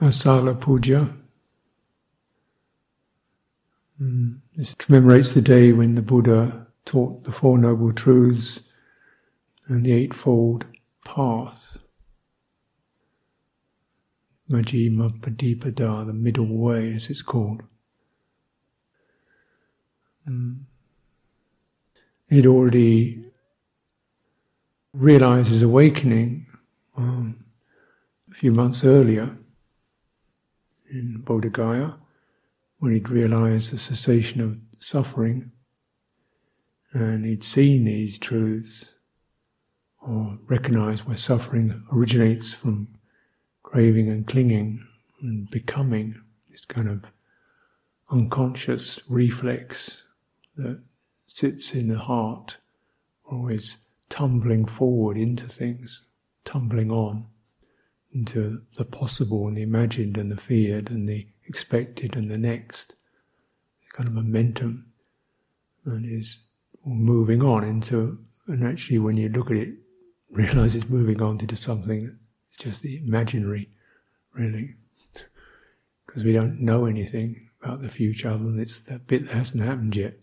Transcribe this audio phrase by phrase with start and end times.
[0.00, 1.08] Asalha Puja.
[4.02, 8.60] Mm, this commemorates the day when the Buddha taught the Four Noble Truths
[9.68, 10.66] and the Eightfold
[11.04, 11.78] Path.
[14.50, 17.62] Majjhima Patipada, the middle way as it's called.
[20.28, 20.62] Mm.
[22.28, 23.24] He'd already
[24.92, 26.46] realized his awakening
[26.96, 27.44] um,
[28.32, 29.36] a few months earlier
[30.94, 31.94] in Bodh Gaya
[32.78, 35.50] when he'd realized the cessation of suffering
[36.92, 38.94] and he'd seen these truths
[40.00, 42.88] or recognized where suffering originates from
[43.62, 44.86] craving and clinging
[45.20, 47.04] and becoming this kind of
[48.10, 50.04] unconscious reflex
[50.56, 50.80] that
[51.26, 52.58] sits in the heart,
[53.24, 56.02] always tumbling forward into things,
[56.44, 57.26] tumbling on
[58.14, 62.94] into the possible and the imagined and the feared and the expected and the next.
[63.82, 64.92] It's kind of momentum
[65.84, 66.46] and is
[66.84, 69.74] moving on into, and actually when you look at it,
[70.30, 73.68] realize it's moving on into something that's just the imaginary,
[74.32, 74.74] really.
[76.06, 79.64] Because we don't know anything about the future other than it's that bit that hasn't
[79.64, 80.14] happened yet.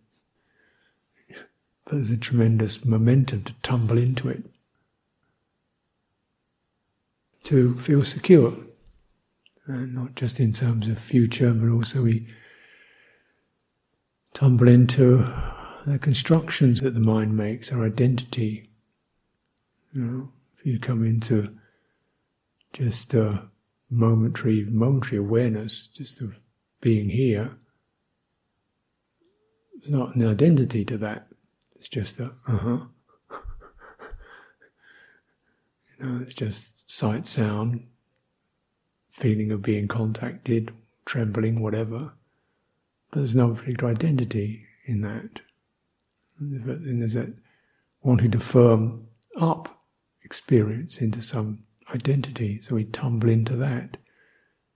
[1.84, 4.46] But there's a tremendous momentum to tumble into it,
[7.44, 8.54] to feel secure.
[9.68, 12.28] And not just in terms of future, but also we
[14.34, 15.26] tumble into
[15.86, 18.66] the constructions that the mind makes, our identity.
[19.94, 21.58] You know, if you come into
[22.74, 23.50] just a
[23.90, 26.36] momentary, momentary awareness, just of
[26.80, 27.58] being here,
[29.74, 31.28] there's not an identity to that.
[31.76, 32.78] It's just a uh huh.
[36.02, 37.88] Know, it's just sight, sound,
[39.12, 40.74] feeling of being contacted,
[41.06, 42.14] trembling, whatever.
[43.12, 45.42] But there's no particular identity in that.
[46.40, 47.34] And there's that
[48.02, 49.08] wanting to firm
[49.40, 49.84] up
[50.24, 51.64] experience into some
[51.94, 52.62] identity.
[52.62, 53.98] So we tumble into that,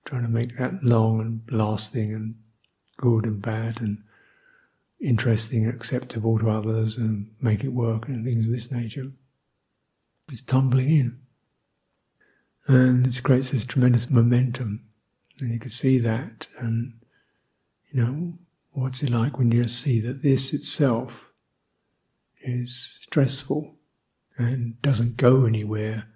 [0.03, 2.35] trying to make that long and lasting and
[2.97, 4.03] good and bad and
[5.01, 9.05] interesting and acceptable to others and make it work and things of this nature.
[10.31, 11.19] It's tumbling in.
[12.67, 14.85] And this creates this tremendous momentum.
[15.39, 16.93] And you can see that and
[17.91, 18.33] you know,
[18.71, 21.31] what's it like when you see that this itself
[22.41, 23.77] is stressful
[24.37, 26.07] and doesn't go anywhere,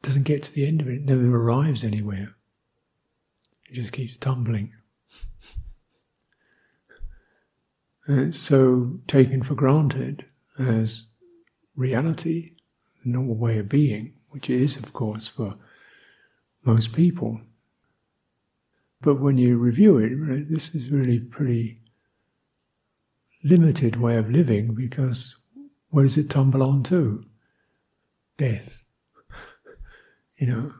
[0.00, 2.34] doesn't get to the end of it, it never arrives anywhere.
[3.68, 4.72] It just keeps tumbling.
[8.04, 10.24] And it's so taken for granted
[10.58, 11.06] as
[11.76, 12.52] reality,
[13.04, 15.56] the normal way of being, which it is, of course, for
[16.64, 17.40] most people.
[19.00, 21.80] But when you review it, this is really pretty
[23.42, 25.34] limited way of living because
[25.90, 27.24] where does it tumble on to?
[28.36, 28.82] Death.
[30.38, 30.72] You know,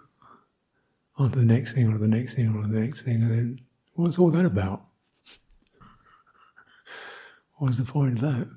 [1.31, 3.59] to the next thing, or the next thing, or the next thing, and then
[3.95, 4.87] what's all that about?
[7.59, 8.49] What's the point of that?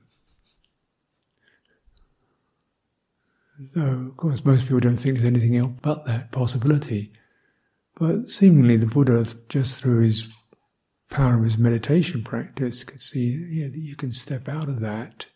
[3.64, 7.12] So, of course, most people don't think there's anything else but that possibility.
[7.98, 10.28] But seemingly, the Buddha, just through his
[11.10, 15.28] power of his meditation practice, could see yeah, that you can step out of that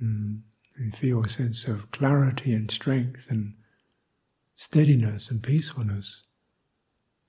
[0.00, 0.40] mm,
[0.76, 3.54] and feel a sense of clarity and strength and
[4.54, 6.24] steadiness and peacefulness.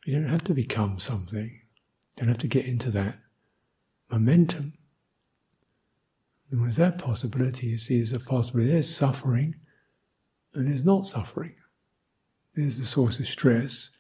[0.06, 1.50] You don't have to become something.
[1.50, 3.18] You don't have to get into that
[4.12, 4.74] momentum.
[6.52, 8.72] And there's that possibility, you see, there's a possibility.
[8.72, 9.56] There's suffering,
[10.54, 11.56] and there's not suffering.
[12.56, 13.92] There's the source of stress,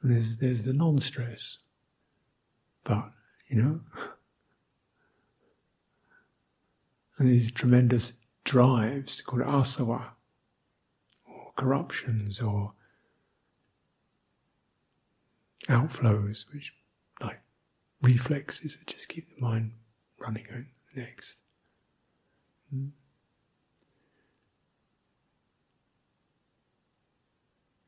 [0.00, 1.58] and there's, there's the non stress.
[2.84, 3.10] But,
[3.48, 3.80] you know,
[7.18, 8.12] and these tremendous
[8.44, 10.10] drives called asava,
[11.28, 12.74] or corruptions, or
[15.68, 16.74] outflows, which
[17.20, 17.40] like
[18.00, 19.72] reflexes that just keep the mind
[20.18, 21.38] running on next.
[22.70, 22.86] Hmm?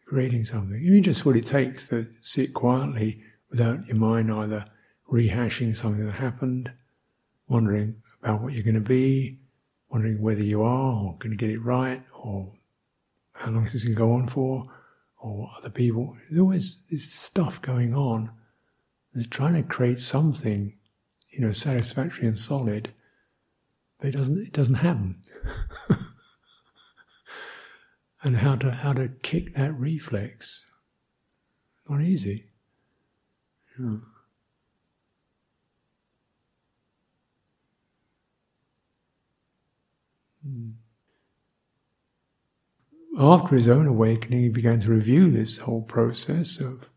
[0.07, 0.77] Creating something.
[0.77, 4.65] I mean, just what it takes to sit quietly without your mind either
[5.11, 6.71] rehashing something that happened,
[7.47, 9.39] wondering about what you're going to be,
[9.91, 12.55] wondering whether you are or going to get it right, or
[13.33, 14.65] how long this is going to go on for,
[15.19, 16.17] or other people.
[16.29, 18.33] There's always this stuff going on
[19.15, 20.75] is trying to create something,
[21.31, 22.93] you know, satisfactory and solid,
[23.99, 24.39] but it doesn't.
[24.39, 25.21] It doesn't happen.
[28.23, 30.65] and how to how to kick that reflex.
[31.89, 32.47] Not easy.
[33.79, 33.97] Yeah.
[40.45, 40.71] Hmm.
[43.19, 46.89] After his own awakening, he began to review this whole process of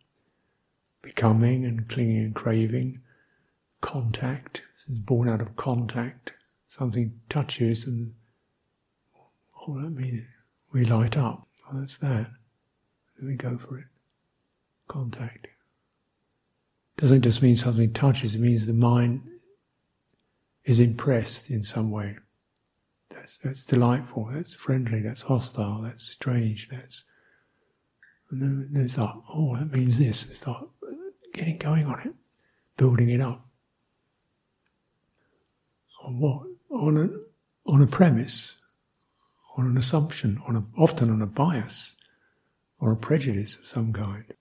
[1.01, 3.01] becoming and clinging and craving,
[3.81, 4.61] contact.
[4.75, 6.33] This is born out of contact.
[6.71, 8.13] Something touches and
[9.13, 10.23] oh, let me
[10.71, 11.45] we light up.
[11.73, 12.27] That's that.
[13.17, 13.87] Then we go for it.
[14.87, 15.47] Contact.
[16.95, 19.27] Doesn't just mean something touches, it means the mind
[20.63, 22.15] is impressed in some way.
[23.09, 27.03] That's, that's delightful, that's friendly, that's hostile, that's strange, that's.
[28.29, 30.23] And then, it's like, oh, that means this.
[30.31, 30.55] It's like
[31.33, 32.13] getting going on it,
[32.77, 33.45] building it up.
[36.05, 36.50] On what?
[36.71, 38.61] On a, on a premise
[39.57, 41.95] on an assumption, on a, often on a bias
[42.79, 44.33] or a prejudice of some kind,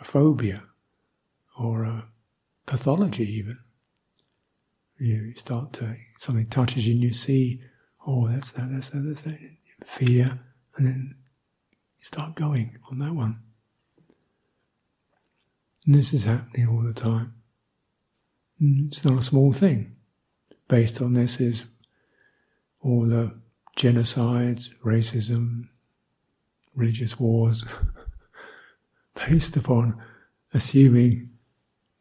[0.00, 0.62] a phobia
[1.58, 2.08] or a
[2.66, 3.58] pathology even.
[4.98, 7.62] You start to, something touches you and you see,
[8.06, 9.38] oh, that's that, that's that, that's that,
[9.84, 10.40] fear,
[10.76, 11.16] and then
[11.98, 13.40] you start going on that one.
[15.86, 17.34] And this is happening all the time.
[18.60, 19.96] And it's not a small thing.
[20.68, 21.64] Based on this is
[22.80, 23.34] all the
[23.76, 25.68] genocides, racism,
[26.74, 27.64] religious wars,
[29.14, 30.00] based upon
[30.54, 31.30] assuming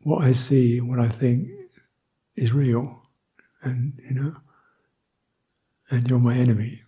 [0.04, 1.48] what I see, what I think
[2.36, 3.02] is real,
[3.62, 4.36] and you know,
[5.90, 6.82] and you're my enemy,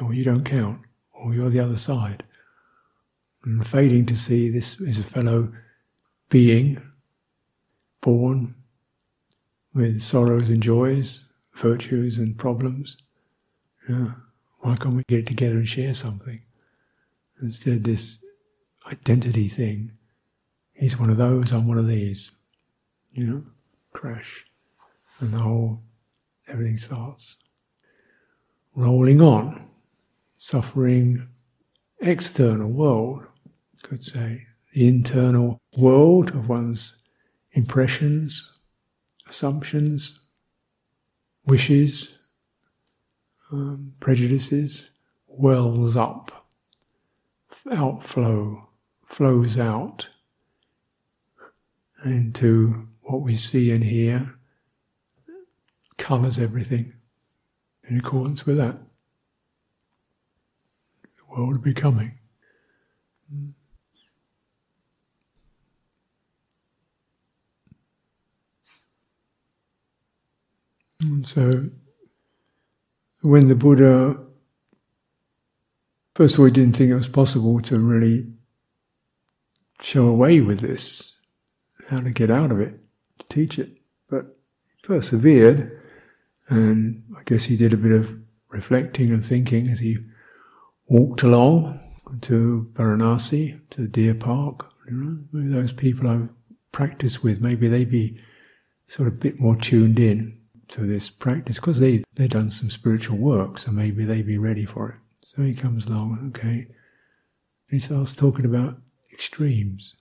[0.00, 0.80] or you don't count,
[1.12, 2.24] or you're the other side,
[3.44, 5.52] and failing to see this is a fellow
[6.30, 6.82] being
[8.00, 8.54] born
[9.78, 12.98] with sorrows and joys, virtues and problems
[13.88, 14.12] yeah.
[14.58, 16.42] Why can't we get together and share something?
[17.40, 18.18] Instead, this
[18.86, 19.92] identity thing,
[20.74, 22.30] he's one of those, I'm one of these.
[23.12, 23.44] You know,
[23.92, 24.44] crash.
[25.20, 25.82] And the whole,
[26.46, 27.36] everything starts
[28.74, 29.68] rolling on,
[30.36, 31.28] suffering
[32.00, 33.26] external world,
[33.82, 36.96] could say, the internal world of one's
[37.52, 38.57] impressions,
[39.28, 40.20] assumptions,
[41.44, 42.18] wishes,
[43.50, 44.90] um, prejudices
[45.26, 46.46] wells up,
[47.72, 48.68] outflow,
[49.04, 50.08] flows out
[52.04, 54.34] into what we see and hear,
[55.96, 56.92] colours everything
[57.88, 58.76] in accordance with that.
[61.02, 62.18] The world of becoming.
[71.00, 71.70] And so
[73.20, 74.18] when the Buddha,
[76.14, 78.26] first of all, he didn't think it was possible to really
[79.80, 81.14] show a way with this,
[81.88, 82.80] how to get out of it,
[83.20, 83.70] to teach it.
[84.10, 84.36] But
[84.66, 85.80] he persevered,
[86.48, 88.18] and I guess he did a bit of
[88.48, 89.98] reflecting and thinking as he
[90.88, 91.78] walked along
[92.22, 94.72] to Varanasi, to the deer park.
[94.90, 96.30] You know, maybe those people I've
[96.72, 98.20] practiced with, maybe they'd be
[98.88, 100.37] sort of a bit more tuned in
[100.68, 104.64] to this practice because they they've done some spiritual work, so maybe they'd be ready
[104.64, 104.96] for it.
[105.24, 106.66] So he comes along, okay.
[107.68, 108.78] He starts talking about
[109.12, 109.96] extremes.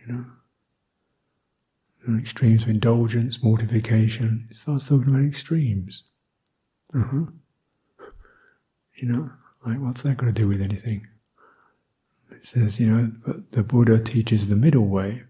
[0.00, 0.26] You know?
[2.18, 4.46] Extremes of indulgence, mortification.
[4.48, 6.04] He starts talking about extremes.
[6.94, 7.26] Uh-huh.
[8.96, 9.30] You know,
[9.66, 11.08] like what's that got to do with anything?
[12.30, 15.24] It says, you know, but the Buddha teaches the middle way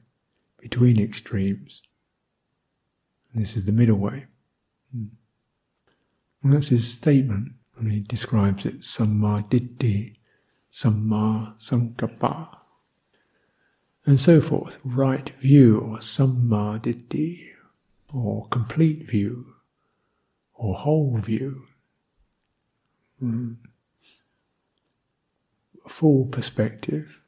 [0.60, 1.80] between extremes.
[3.34, 4.26] This is the middle way.
[4.92, 5.10] And
[6.42, 6.52] hmm.
[6.52, 10.16] that's his statement when he describes it Samma Ditthi,
[10.72, 12.56] Samma Sankappa,
[14.06, 14.78] and so forth.
[14.84, 17.48] Right view, or Samma Ditthi,
[18.12, 19.56] or complete view,
[20.54, 21.66] or whole view.
[23.22, 23.56] Mm.
[25.88, 27.20] Full perspective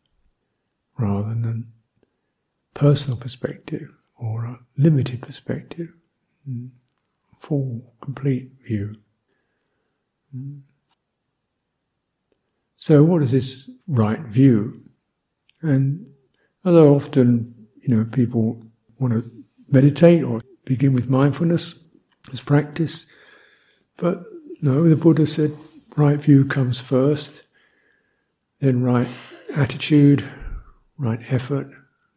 [0.99, 1.73] rather than
[2.75, 5.93] personal perspective or a limited perspective,
[6.49, 6.71] mm.
[7.39, 8.97] full, complete view.
[10.35, 10.61] Mm.
[12.77, 14.83] So, what is this right view?
[15.63, 16.07] And
[16.65, 18.63] although often, you know, people
[18.99, 19.31] want to
[19.71, 21.83] meditate or begin with mindfulness
[22.33, 23.07] as practice,
[23.97, 24.25] but
[24.61, 25.53] no, the Buddha said
[25.97, 27.45] right view comes first,
[28.61, 29.09] then right
[29.55, 30.25] attitude,
[30.99, 31.69] right effort,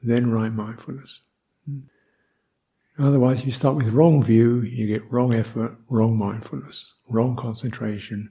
[0.01, 1.21] then right mindfulness.
[2.97, 8.29] Otherwise, if you start with wrong view, you get wrong effort, wrong mindfulness, wrong concentration,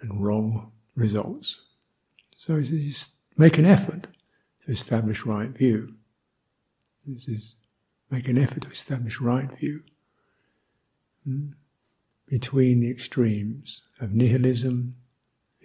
[0.00, 1.60] and wrong results.
[2.34, 4.08] So he's make an effort
[4.64, 5.94] to establish right view.
[7.06, 7.54] This is
[8.10, 9.82] make an effort to establish right view
[11.24, 11.50] hmm?
[12.26, 14.96] between the extremes of nihilism,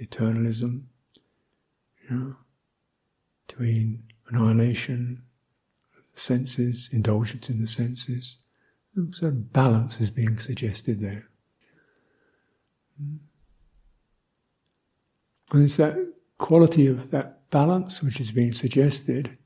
[0.01, 0.83] eternalism,
[2.03, 2.35] you know,
[3.47, 5.23] between annihilation,
[6.15, 8.37] senses, indulgence in the senses.
[9.11, 11.29] So balance is being suggested there.
[12.97, 13.17] Hmm?
[15.51, 15.95] And it's that
[16.37, 19.37] quality of that balance which is being suggested,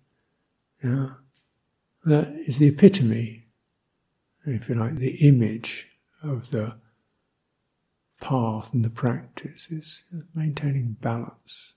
[0.83, 1.15] know,
[2.05, 3.47] that is the epitome,
[4.45, 5.87] if you like, the image
[6.21, 6.75] of the
[8.21, 10.03] path and the practice is
[10.33, 11.75] maintaining balance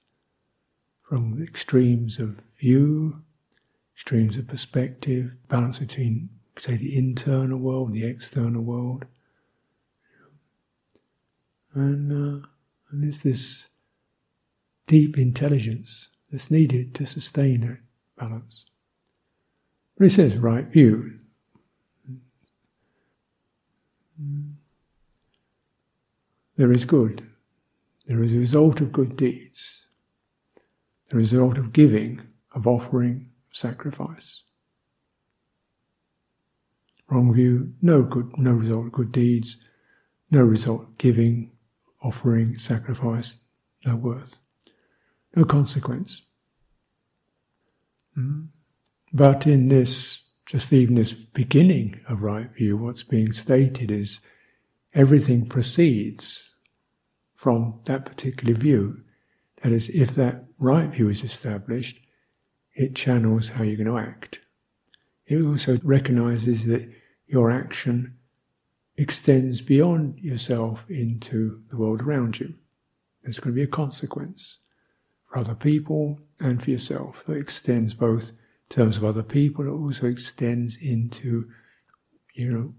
[1.03, 3.23] from the extremes of view,
[3.99, 9.05] extremes of perspective, balance between, say, the internal world and the external world.
[11.75, 12.47] And, uh,
[12.91, 13.67] and there's this
[14.87, 17.79] deep intelligence that's needed to sustain that
[18.17, 18.67] balance.
[19.97, 21.19] But he says right view.
[26.57, 27.29] There is good.
[28.07, 29.87] There is a result of good deeds.
[31.13, 32.21] A result of giving,
[32.55, 34.45] of offering, of sacrifice.
[37.09, 39.57] Wrong view, no good, no result good deeds,
[40.31, 41.53] no result giving,
[42.03, 43.39] offering, sacrifice,
[43.87, 44.41] no worth
[45.35, 46.23] no consequence.
[48.17, 48.49] Mm.
[49.13, 54.21] But in this, just even this beginning of right view, what's being stated is
[54.95, 56.55] everything proceeds
[57.35, 59.03] from that particular view.
[59.63, 61.99] That is, if that right view is established,
[62.79, 64.39] it channels how you're going to act.
[65.27, 66.89] It also recognizes that
[67.27, 68.17] your action
[68.97, 72.55] extends beyond yourself into the world around you.
[73.23, 74.59] There's going to be a consequence
[75.27, 77.25] for other people and for yourself.
[77.29, 78.37] It extends both in
[78.71, 81.51] terms of other people, it also extends into,
[82.35, 82.75] you know,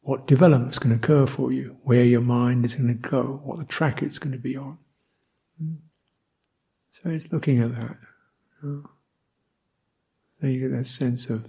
[0.00, 3.40] what development is going to occur for you, where your mind is going to go,
[3.44, 4.78] what the track it's going to be on.
[5.58, 5.74] Hmm.
[6.90, 7.96] So it's looking at that.
[8.62, 8.90] You know.
[10.40, 11.46] You get that sense of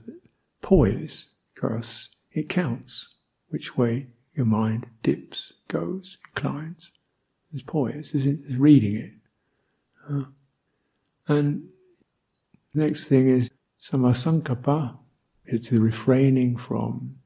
[0.61, 3.15] poise, because it counts
[3.49, 6.93] which way your mind dips, goes, inclines.
[7.51, 9.11] There's poise, there's reading it.
[10.09, 10.23] Uh,
[11.27, 11.69] and
[12.73, 13.49] next thing is
[13.79, 14.97] samma sankappa.
[15.45, 17.17] It's the refraining from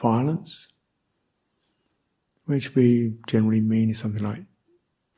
[0.00, 0.68] violence,
[2.46, 4.42] which we generally mean is something like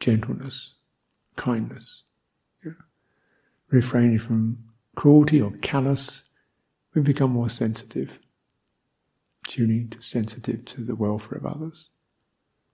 [0.01, 0.75] gentleness,
[1.37, 2.03] kindness.
[3.71, 4.59] Refraining from
[4.95, 6.25] cruelty or callous,
[6.95, 8.19] we become more sensitive,
[9.47, 11.91] tuning to sensitive to the welfare of others.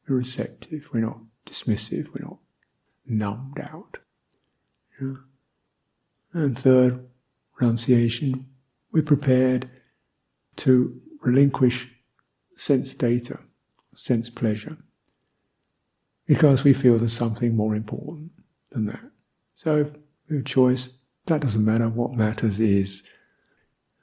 [0.06, 2.38] We're receptive, we're not dismissive, we're not
[3.06, 3.98] numbed out.
[5.00, 5.14] Yeah.
[6.32, 7.06] And third,
[7.60, 8.46] renunciation,
[8.92, 9.70] we're prepared
[10.56, 11.88] to relinquish
[12.54, 13.38] sense data,
[13.94, 14.78] sense pleasure,
[16.26, 18.32] because we feel there's something more important
[18.70, 19.10] than that.
[19.54, 19.92] So,
[20.28, 20.97] we have choice.
[21.28, 21.90] That doesn't matter.
[21.90, 23.02] What matters is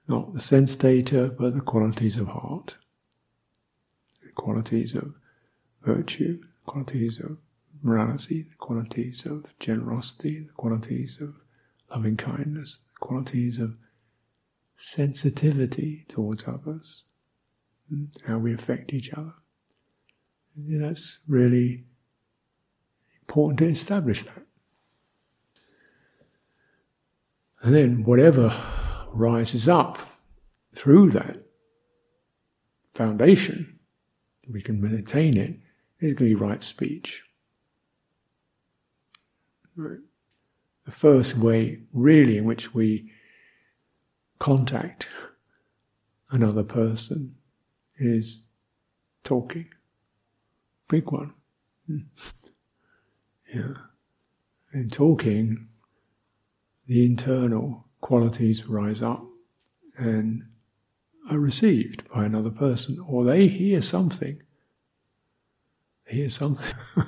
[0.07, 2.75] not the sense data, but the qualities of heart,
[4.21, 5.15] the qualities of
[5.81, 7.37] virtue, qualities of
[7.81, 11.33] morality, the qualities of generosity, the qualities of
[11.89, 13.75] loving kindness, the qualities of
[14.75, 17.05] sensitivity towards others,
[17.89, 19.33] hmm, how we affect each other.
[20.55, 21.85] And that's really
[23.21, 24.44] important to establish that.
[27.61, 28.55] And then whatever
[29.11, 29.97] rises up
[30.75, 31.43] through that
[32.93, 33.79] foundation,
[34.47, 35.59] we can maintain it,
[35.99, 37.23] is going to be right speech.
[39.75, 43.11] The first way, really, in which we
[44.39, 45.07] contact
[46.29, 47.35] another person
[47.97, 48.47] is
[49.23, 49.69] talking.
[50.89, 51.33] Big one.
[53.53, 53.73] Yeah.
[54.73, 55.69] And talking,
[56.87, 59.25] the internal qualities rise up
[59.97, 60.43] and
[61.29, 64.41] are received by another person, or they hear something.
[66.05, 66.75] They hear something.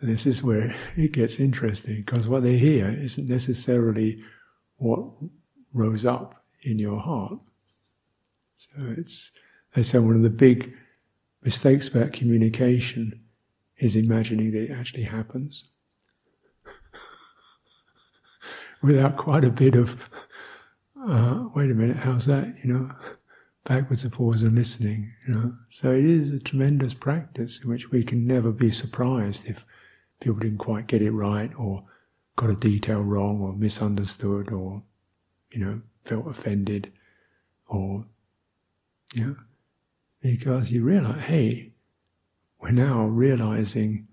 [0.00, 4.22] This is where it gets interesting because what they hear isn't necessarily
[4.76, 5.00] what
[5.72, 7.40] rose up in your heart.
[8.58, 9.32] So it's,
[9.74, 10.74] they say one of the big
[11.42, 13.20] mistakes about communication
[13.78, 15.70] is imagining that it actually happens.
[18.82, 19.96] Without quite a bit of,
[21.00, 22.54] uh, wait a minute, how's that?
[22.62, 22.90] You know,
[23.64, 25.12] backwards and forwards and listening.
[25.26, 29.46] You know, so it is a tremendous practice in which we can never be surprised
[29.46, 29.64] if
[30.20, 31.84] people didn't quite get it right or
[32.36, 34.82] got a detail wrong or misunderstood or
[35.50, 36.92] you know felt offended
[37.66, 38.04] or
[39.14, 39.36] you know
[40.20, 41.72] because you realize hey
[42.60, 44.06] we're now realizing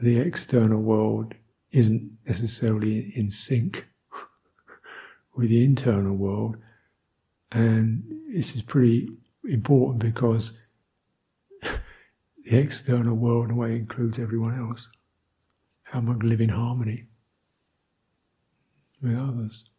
[0.00, 1.34] the external world
[1.70, 3.86] isn't necessarily in sync
[5.34, 6.56] with the internal world
[7.50, 9.08] and this is pretty
[9.44, 10.58] important because
[11.62, 11.78] the
[12.58, 14.90] external world, in a way, includes everyone else.
[15.84, 17.06] How am I going to live in harmony
[19.00, 19.70] with others?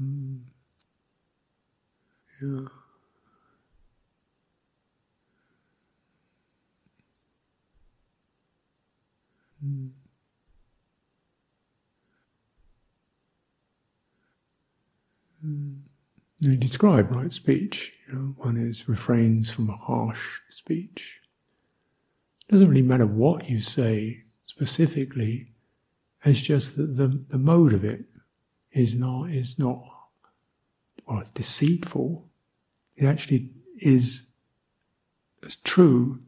[0.00, 0.40] Mm.
[2.42, 2.68] Yeah.
[9.66, 9.90] Mm.
[16.40, 17.94] You describe right speech.
[18.06, 21.20] You know, one is refrains from harsh speech.
[22.48, 25.52] It doesn't really matter what you say specifically.
[26.24, 28.04] It's just that the, the mode of it
[28.72, 29.82] is not is not
[31.06, 32.28] well it's deceitful.
[32.96, 34.28] It actually is
[35.44, 36.20] as true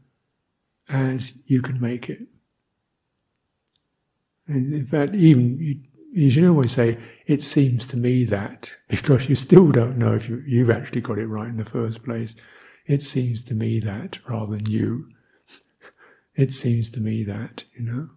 [0.89, 2.27] as you can make it.
[4.49, 5.79] And in fact, even you,
[6.11, 10.29] you should always say, it seems to me that, because you still don't know if
[10.29, 12.35] you, you've actually got it right in the first place.
[12.87, 15.11] It seems to me that, rather than you.
[16.35, 18.09] It seems to me that, you know.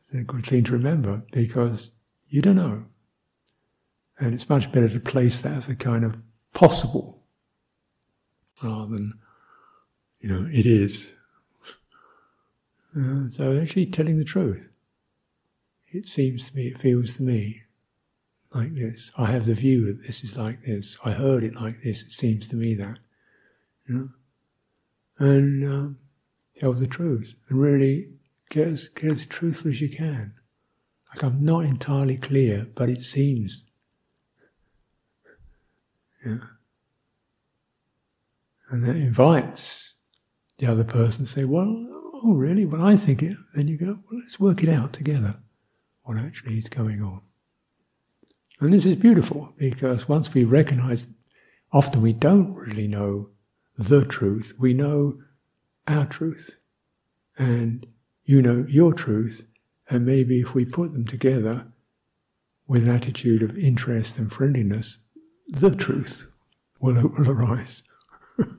[0.00, 1.90] It's a good thing to remember, because
[2.30, 2.86] you don't know.
[4.18, 6.16] And it's much better to place that as a kind of
[6.54, 7.20] possible,
[8.62, 9.18] rather than,
[10.20, 11.12] you know, it is.
[12.98, 14.70] Uh, so actually telling the truth
[15.90, 17.62] it seems to me, it feels to me
[18.54, 19.10] like this.
[19.16, 20.98] I have the view that this is like this.
[21.04, 22.02] I heard it like this.
[22.02, 22.98] It seems to me that.
[23.86, 24.08] You know?
[25.18, 25.98] And um,
[26.54, 28.10] tell the truth and really
[28.50, 30.34] get as, get as truthful as you can.
[31.10, 33.64] Like I'm not entirely clear, but it seems.
[36.24, 36.38] Yeah.
[38.70, 39.94] And that invites
[40.58, 41.86] the other person to say, Well,
[42.22, 42.66] oh, really?
[42.66, 43.34] Well, I think it.
[43.54, 45.36] Then you go, Well, let's work it out together
[46.08, 47.20] what actually is going on.
[48.60, 51.08] And this is beautiful because once we recognize,
[51.70, 53.28] often we don't really know
[53.76, 55.18] the truth, we know
[55.86, 56.60] our truth.
[57.36, 57.86] And
[58.24, 59.46] you know your truth,
[59.88, 61.66] and maybe if we put them together
[62.66, 64.98] with an attitude of interest and friendliness,
[65.46, 66.26] the truth
[66.80, 67.84] will, will arise.
[68.38, 68.58] and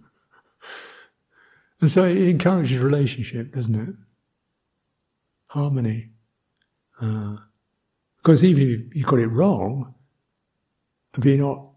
[1.92, 3.96] so it encourages relationship, doesn't it?
[5.48, 6.12] Harmony.
[7.02, 7.38] Uh,
[8.18, 9.94] because even if you got it wrong,
[11.18, 11.72] if you're not,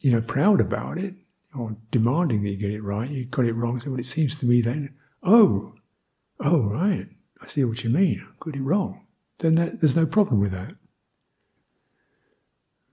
[0.00, 1.14] you know, proud about it
[1.56, 3.80] or demanding that you get it right, you got it wrong.
[3.80, 5.74] So, well, it seems to me then, oh,
[6.40, 7.08] oh, right,
[7.40, 8.20] I see what you mean.
[8.26, 9.06] I got it wrong.
[9.38, 10.74] Then that, there's no problem with that.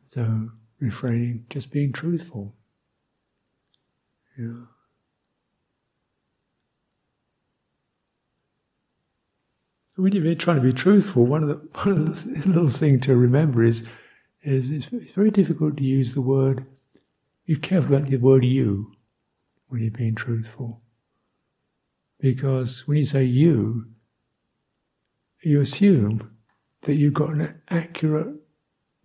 [0.06, 2.56] So, refraining, just being truthful.
[4.38, 4.66] Yeah.
[10.02, 13.16] When you're trying to be truthful, one of the one of the little thing to
[13.16, 13.88] remember is
[14.44, 16.66] is it's very difficult to use the word.
[17.46, 18.92] Be careful about the word "you"
[19.68, 20.82] when you're being truthful,
[22.20, 23.88] because when you say "you,"
[25.44, 26.36] you assume
[26.82, 28.36] that you've got an accurate,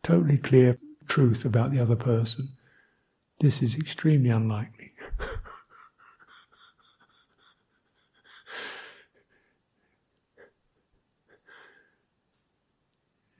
[0.03, 2.49] totally clear truth about the other person.
[3.41, 4.93] This is extremely unlikely.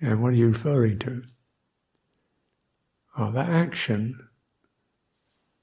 [0.01, 1.23] And what are you referring to?
[3.19, 4.29] Oh, that action,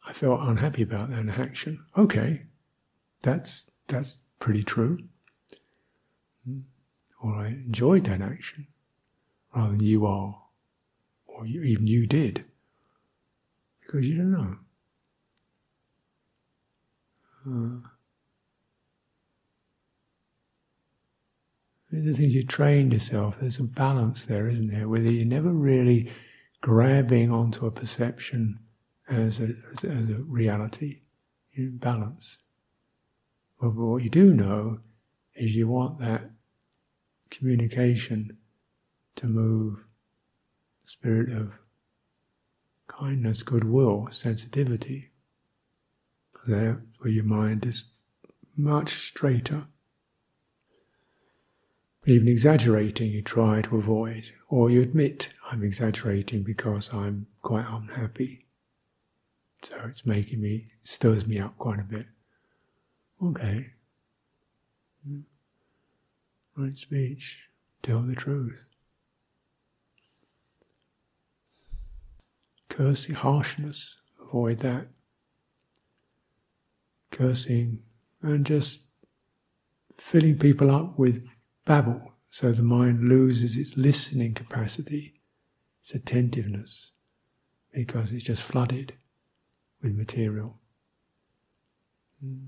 [0.07, 1.85] I felt unhappy about that action.
[1.97, 2.47] Okay,
[3.21, 4.99] that's, that's pretty true.
[7.21, 8.67] Or I enjoyed that action
[9.55, 10.41] rather than you are,
[11.25, 12.43] or you, even you did,
[13.81, 14.57] because you don't know.
[17.45, 17.87] Uh,
[22.01, 24.89] the things you train yourself, there's a balance there, isn't there?
[24.89, 26.11] Whether you're never really
[26.61, 28.59] grabbing onto a perception
[29.07, 31.01] as a, as a, as a reality,
[31.51, 32.39] you balance.
[33.61, 34.79] But what you do know
[35.35, 36.31] is you want that
[37.29, 38.37] communication
[39.15, 39.83] to move
[40.83, 41.53] spirit of
[42.87, 45.11] kindness, goodwill, sensitivity.
[46.47, 47.85] There, where your mind is
[48.57, 49.67] much straighter
[52.05, 58.45] Even exaggerating, you try to avoid, or you admit I'm exaggerating because I'm quite unhappy.
[59.63, 62.07] So it's making me, stirs me up quite a bit.
[63.23, 63.71] Okay.
[65.07, 65.19] Hmm.
[66.57, 67.47] Right speech,
[67.81, 68.65] tell the truth.
[72.67, 74.87] Cursing, harshness, avoid that.
[77.11, 77.83] Cursing,
[78.21, 78.81] and just
[79.97, 81.25] filling people up with
[81.65, 85.13] babble so the mind loses its listening capacity,
[85.81, 86.91] its attentiveness,
[87.71, 88.93] because it's just flooded
[89.83, 90.57] with material.
[92.25, 92.47] Mm.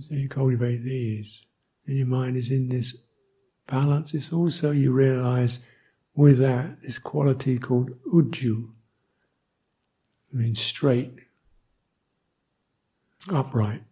[0.00, 1.46] So you cultivate these,
[1.86, 2.96] and your mind is in this
[3.68, 4.12] balance.
[4.12, 5.60] It's also, you realize,
[6.16, 8.72] with that, this quality called uju,
[10.32, 11.14] means straight,
[13.30, 13.84] upright,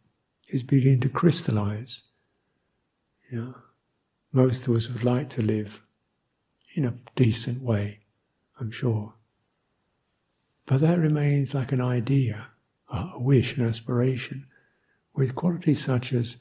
[0.48, 2.02] is beginning to crystallize.
[3.30, 3.52] Yeah.
[4.32, 5.82] Most of us would like to live
[6.74, 8.00] in a decent way,
[8.60, 9.14] I'm sure.
[10.66, 12.48] But that remains like an idea,
[12.88, 14.46] a wish, an aspiration.
[15.14, 16.36] With qualities such as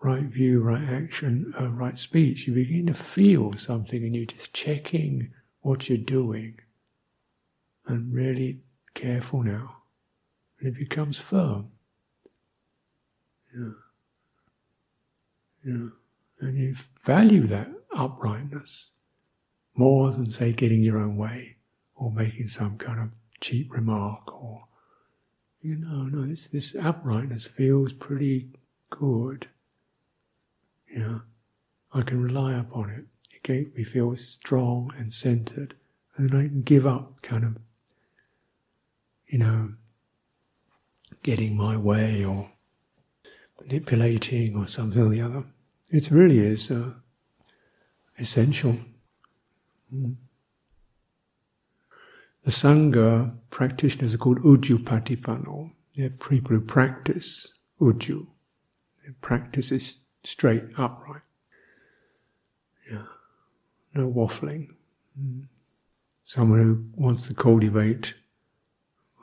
[0.00, 4.52] right view, right action, uh, right speech, you begin to feel something and you're just
[4.52, 6.58] checking what you're doing
[7.86, 8.60] and really
[8.94, 9.76] careful now.
[10.58, 11.70] And it becomes firm.
[13.54, 13.72] Yeah.
[15.64, 15.88] Yeah.
[16.40, 16.74] And you
[17.04, 18.92] value that uprightness
[19.74, 21.56] more than, say, getting your own way
[21.94, 24.64] or making some kind of cheap remark or,
[25.60, 28.50] you know, no, this, this uprightness feels pretty
[28.88, 29.48] good.
[30.90, 31.20] Yeah.
[31.92, 33.04] I can rely upon it.
[33.32, 35.74] It makes me feel strong and centered.
[36.16, 37.56] And I can give up kind of,
[39.26, 39.74] you know,
[41.22, 42.52] getting my way or
[43.60, 45.44] manipulating or something or the other.
[45.90, 46.92] It really is uh,
[48.18, 48.76] essential.
[49.94, 50.16] Mm.
[52.44, 55.72] The Sangha practitioners are called Ujupatipanno.
[55.96, 58.28] They're people who practice Uju.
[59.02, 61.22] Their practice is straight, upright.
[62.90, 63.04] Yeah.
[63.94, 64.68] No waffling.
[65.20, 65.48] Mm.
[66.22, 68.14] Someone who wants to cultivate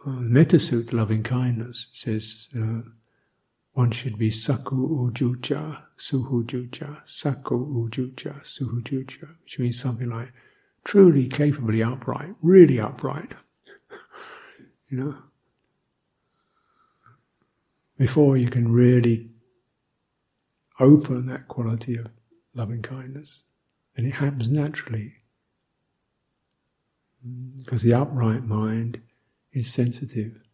[0.06, 0.60] uh, metta
[0.92, 2.82] loving kindness, says uh,
[3.78, 10.34] one should be saku ujuja, suhujuja, saku ujuja, suhujuja, which means something like
[10.84, 13.36] truly capably upright, really upright.
[14.90, 15.16] you know?
[18.00, 19.30] Before you can really
[20.80, 22.08] open that quality of
[22.56, 23.44] loving kindness,
[23.96, 25.14] and it happens naturally.
[27.24, 29.04] Mm, because the upright mind
[29.54, 30.47] is sensitive.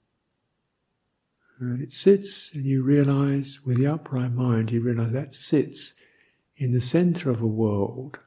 [1.59, 5.93] And it sits, and you realize with the upright mind, you realize that sits
[6.57, 8.19] in the center of a world,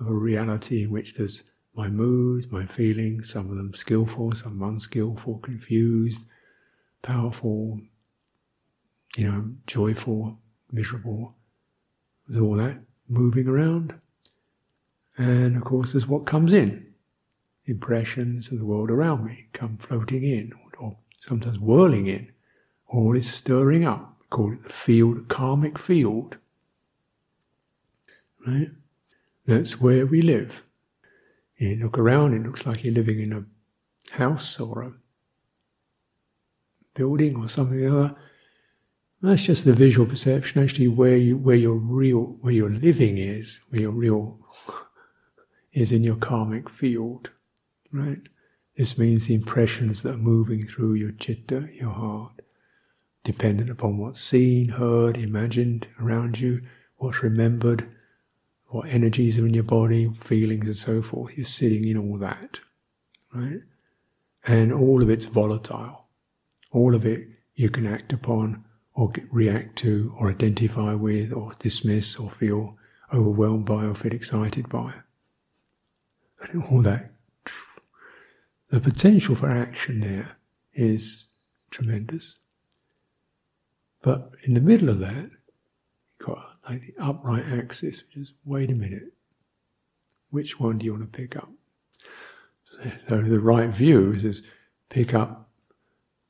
[0.00, 4.62] of a reality in which there's my moods, my feelings, some of them skillful, some
[4.62, 6.26] unskillful, confused,
[7.02, 7.80] powerful,
[9.16, 10.38] you know, joyful,
[10.72, 11.36] miserable.
[12.26, 13.94] There's all that moving around.
[15.18, 16.94] And of course, there's what comes in.
[17.66, 20.52] Impressions of the world around me come floating in,
[21.16, 22.32] sometimes whirling in,
[22.88, 24.16] all is stirring up.
[24.20, 26.36] We call it the field, karmic field.
[28.46, 28.68] Right?
[29.46, 30.64] That's where we live.
[31.56, 33.44] You look around, it looks like you're living in a
[34.16, 34.92] house or a
[36.94, 38.14] building or something other.
[39.22, 40.62] That's just the visual perception.
[40.62, 44.38] Actually, where you, where your real, where your living is, where your real
[45.72, 47.30] is in your karmic field,
[47.92, 48.28] right?
[48.76, 52.42] This means the impressions that are moving through your chitta, your heart,
[53.24, 56.60] dependent upon what's seen, heard, imagined around you,
[56.96, 57.88] what's remembered,
[58.66, 61.36] what energies are in your body, feelings and so forth.
[61.36, 62.60] You're sitting in all that,
[63.32, 63.60] right?
[64.46, 66.08] And all of it's volatile.
[66.70, 72.16] All of it you can act upon or react to or identify with or dismiss
[72.16, 72.76] or feel
[73.12, 74.94] overwhelmed by or feel excited by.
[76.40, 77.15] And all that
[78.70, 80.38] the potential for action there
[80.74, 81.28] is
[81.70, 82.38] tremendous.
[84.02, 88.70] But in the middle of that, you've got like the upright axis, which is wait
[88.70, 89.12] a minute,
[90.30, 91.50] which one do you want to pick up?
[93.08, 94.42] So the right view is
[94.90, 95.48] pick up,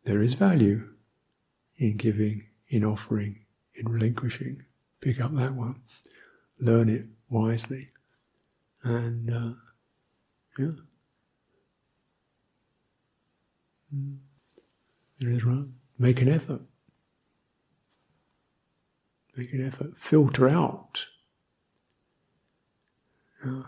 [0.05, 0.90] there is value
[1.77, 3.40] in giving, in offering,
[3.75, 4.64] in relinquishing.
[5.01, 5.83] Pick up that one,
[6.59, 7.90] learn it wisely,
[8.83, 9.53] and uh,
[10.59, 10.86] yeah.
[15.21, 15.75] It is wrong.
[15.99, 16.63] Make an effort.
[19.37, 21.07] make an effort, filter out
[23.45, 23.63] uh,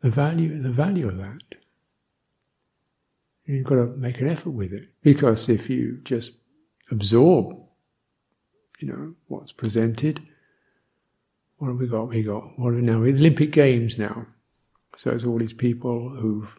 [0.00, 1.42] the value, the value of that.
[3.44, 6.32] You've got to make an effort with it because if you just
[6.90, 7.56] absorb,
[8.78, 10.20] you know, what's presented,
[11.58, 12.08] what have we got?
[12.08, 12.98] We got what are we now?
[12.98, 14.26] Olympic Games now.
[14.96, 16.56] So it's all these people who've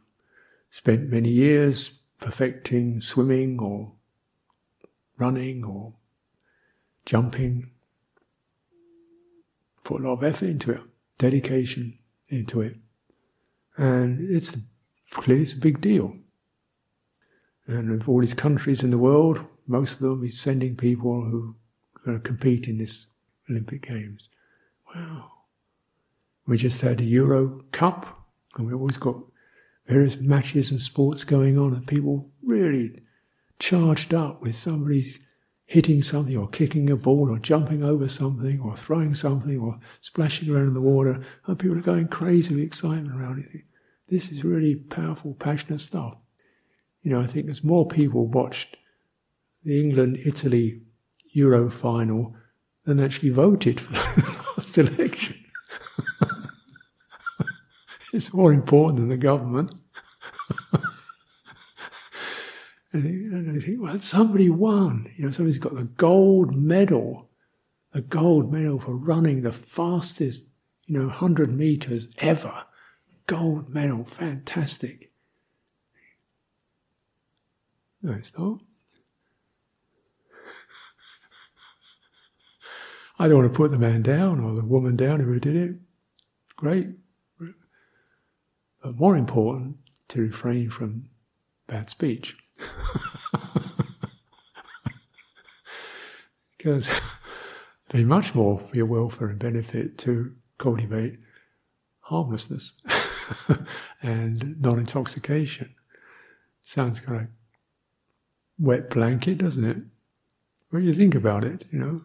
[0.74, 3.92] spent many years perfecting swimming or
[5.20, 5.94] running or
[7.06, 7.70] jumping,
[9.84, 10.82] put a lot of effort into it,
[11.20, 12.76] dedication into it.
[13.78, 14.58] And it's
[15.12, 16.18] clearly it's a big deal.
[17.68, 21.56] And of all these countries in the world, most of them is sending people who
[21.98, 23.06] are going to compete in this
[23.48, 24.28] Olympic Games.
[24.96, 25.30] Wow.
[26.48, 29.18] We just had a Euro Cup, and we've always got
[29.88, 33.02] various matches and sports going on, and people really
[33.60, 35.20] charged up with somebody's
[35.66, 40.50] hitting something or kicking a ball or jumping over something or throwing something or splashing
[40.50, 43.62] around in the water, and people are going crazy with excitement around it.
[44.08, 46.18] This is really powerful, passionate stuff.
[47.02, 48.78] You know, I think as more people watched
[49.64, 50.82] the England Italy
[51.32, 52.36] Euro final
[52.86, 55.43] than actually voted for the last election.
[58.14, 59.74] It's more important than the government.
[62.94, 65.12] and I think, well, somebody won.
[65.18, 67.32] You know, somebody's got the gold medal,
[67.92, 70.48] the gold medal for running the fastest,
[70.86, 72.66] you know, 100 meters ever.
[73.26, 75.12] Gold medal, fantastic.
[78.04, 78.60] No, it's not.
[83.18, 85.76] I don't want to put the man down or the woman down who did it.
[86.56, 86.88] Great.
[88.84, 89.78] But more important,
[90.10, 91.06] to refrain from
[91.68, 92.38] bad speech.
[96.58, 96.88] because
[97.90, 101.20] it'd be much more for your welfare and benefit to cultivate
[102.02, 102.74] harmlessness
[104.02, 105.74] and non intoxication.
[106.64, 107.28] Sounds kind of
[108.60, 109.78] wet blanket, doesn't it?
[110.70, 112.02] When you think about it, you know.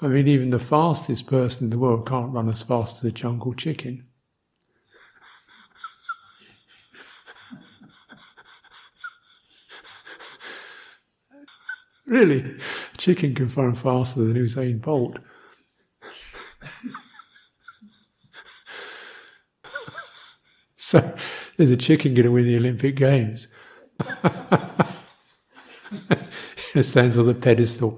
[0.00, 3.12] I mean, even the fastest person in the world can't run as fast as a
[3.12, 4.06] jungle chicken.
[12.12, 12.56] Really,
[12.94, 15.18] a chicken can run faster than Usain Bolt.
[20.76, 21.16] so,
[21.56, 23.48] is a chicken going to win the Olympic Games?
[26.74, 27.90] it stands on the pedestal,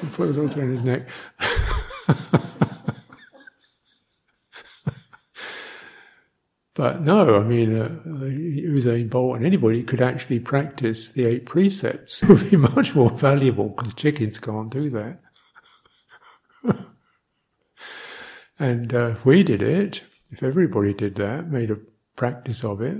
[0.00, 1.06] and it all through his neck.
[6.74, 12.22] but no, I mean, uh, Usain Bolt and anybody could actually practice the eight precepts.
[12.22, 15.18] It would be much more valuable because chickens can't do that.
[18.58, 21.78] and uh, if we did it, if everybody did that, made a
[22.16, 22.98] practice of it,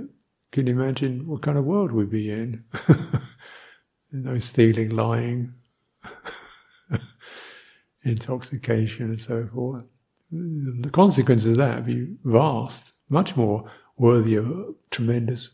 [0.51, 2.63] can you imagine what kind of world we'd be in?
[4.11, 5.55] no stealing, lying,
[8.03, 9.85] intoxication, and so forth.
[10.31, 15.51] The consequences of that would be vast, much more worthy of tremendous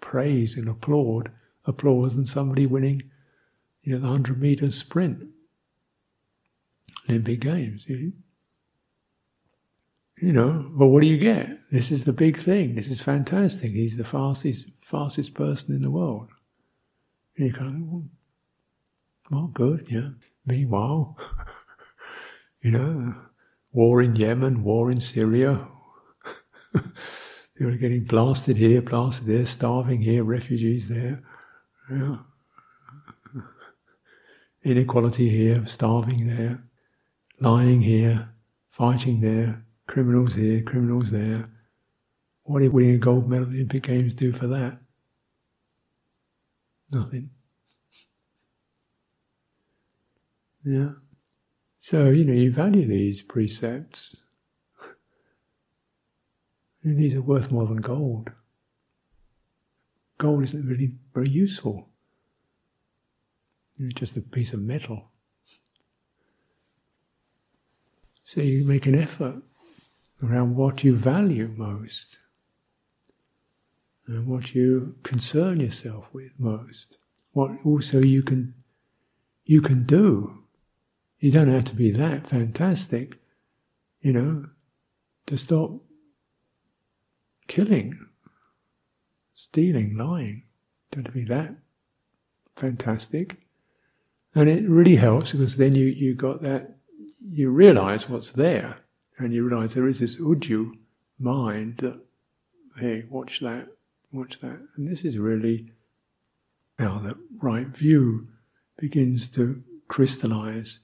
[0.00, 1.30] praise and applaud,
[1.64, 3.02] applause than somebody winning,
[3.82, 5.28] you know, the hundred meter sprint,
[7.08, 7.86] Olympic Games.
[7.88, 8.12] You,
[10.20, 11.48] you know, but what do you get?
[11.70, 12.74] This is the big thing.
[12.74, 13.72] This is fantastic.
[13.72, 16.30] He's the fastest, fastest person in the world.
[17.36, 18.04] And you kind of, well,
[19.30, 20.10] well good, yeah.
[20.46, 21.18] Meanwhile,
[22.62, 23.14] you know,
[23.72, 25.68] war in Yemen, war in Syria.
[27.56, 31.22] People are getting blasted here, blasted there, starving here, refugees there.
[31.90, 32.16] Yeah.
[34.64, 36.64] Inequality here, starving there,
[37.38, 38.30] lying here,
[38.70, 41.50] fighting there, criminals here, criminals there.
[42.42, 44.78] What did winning a gold medal at the Olympic Games do for that?
[46.90, 47.30] Nothing.
[50.64, 50.92] Yeah.
[51.78, 54.23] So, you know, you value these precepts.
[56.84, 58.30] These are worth more than gold.
[60.18, 61.88] Gold isn't really very useful.
[63.78, 65.10] It's just a piece of metal.
[68.22, 69.42] So you make an effort
[70.22, 72.20] around what you value most
[74.06, 76.98] and what you concern yourself with most.
[77.32, 78.54] What also you can
[79.44, 80.44] you can do.
[81.18, 83.18] You don't have to be that fantastic,
[84.00, 84.46] you know,
[85.26, 85.83] to stop
[87.46, 88.08] killing,
[89.34, 90.44] stealing, lying.
[90.90, 91.56] Don't be that
[92.56, 93.36] fantastic.
[94.34, 96.76] And it really helps because then you, you got that,
[97.20, 98.78] you realize what's there
[99.18, 100.72] and you realize there is this uju
[101.18, 102.00] mind that,
[102.78, 103.68] hey, watch that,
[104.12, 104.60] watch that.
[104.76, 105.70] And this is really
[106.78, 108.28] how the right view
[108.76, 110.80] begins to crystallize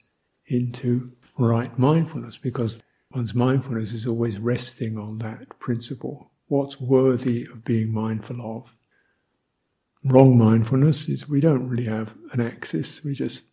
[0.46, 2.80] into right mindfulness because
[3.12, 6.30] one's mindfulness is always resting on that principle.
[6.50, 8.74] What's worthy of being mindful of?
[10.02, 13.46] Wrong mindfulness is we don't really have an axis, we just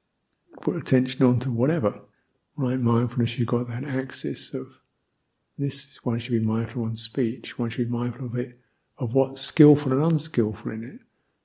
[0.62, 2.00] put attention onto whatever.
[2.56, 4.80] Right mindfulness, you've got that axis of
[5.60, 8.58] this is one should be mindful of one's speech, one should be mindful of it,
[8.98, 11.02] of what's skillful and unskillful in it.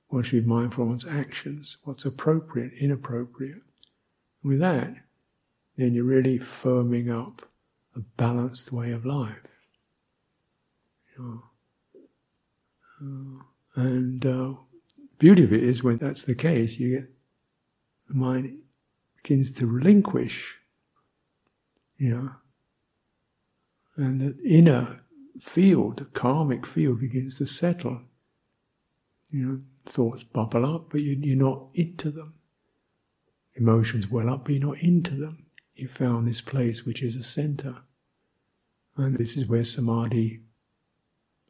[0.07, 3.61] One should be mindful of one's actions, what's appropriate, inappropriate.
[4.43, 4.95] With that,
[5.77, 7.47] then you're really firming up
[7.95, 9.37] a balanced way of life.
[11.17, 11.43] You
[13.01, 13.43] uh,
[13.75, 14.53] and uh,
[15.17, 17.09] beauty of it is when that's the case, you get
[18.07, 18.59] the mind
[19.21, 20.57] begins to relinquish,
[21.97, 22.31] you know,
[23.95, 25.01] and the inner
[25.39, 28.01] field, the karmic field, begins to settle.
[29.29, 32.35] You know, thoughts bubble up, but you're not into them.
[33.55, 35.45] Emotions well up, but you're not into them.
[35.75, 37.77] You found this place which is a center.
[38.95, 40.41] And this is where samadhi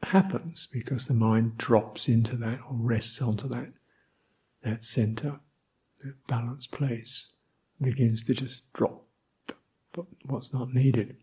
[0.06, 3.74] happens because the mind drops into that or rests onto that,
[4.64, 5.40] that center,
[6.04, 7.34] that balanced place,
[7.82, 9.06] begins to just drop
[10.26, 11.18] what's not needed.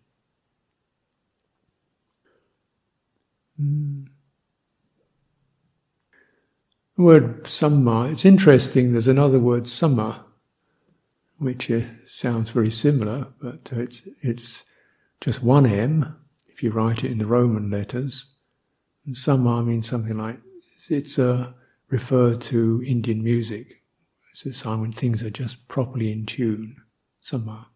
[3.60, 4.06] Mm.
[6.96, 10.24] The word samma, it's interesting, there's another word sama,
[11.38, 11.70] which
[12.06, 14.64] sounds very similar, but it's, it's
[15.20, 16.16] just one M
[16.48, 18.34] if you write it in the Roman letters.
[19.06, 20.40] And sama means something like,
[20.88, 21.52] it's uh,
[21.88, 23.82] referred to Indian music.
[24.30, 26.76] It's a sign when things are just properly in tune,
[27.20, 27.68] sama.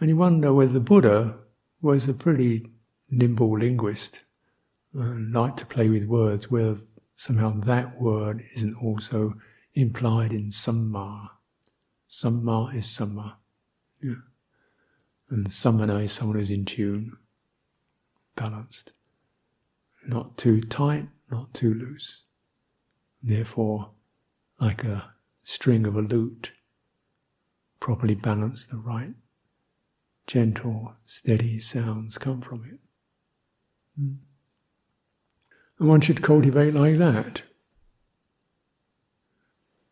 [0.00, 1.38] And you wonder whether the Buddha
[1.80, 2.66] was a pretty
[3.10, 4.20] nimble linguist
[4.92, 6.78] and liked to play with words, whether
[7.16, 9.34] somehow that word isn't also
[9.74, 11.30] implied in samma.
[12.08, 13.38] Samma is sama.
[14.02, 14.14] Yeah.
[15.30, 17.16] And samana is someone who's in tune,
[18.36, 18.92] balanced.
[20.06, 22.24] Not too tight, not too loose.
[23.22, 23.90] Therefore,
[24.60, 26.52] like a string of a lute,
[27.80, 29.14] properly balanced, the right,
[30.26, 32.80] gentle, steady sounds come from it.
[34.00, 34.16] Mm.
[35.78, 37.42] And one should cultivate like that.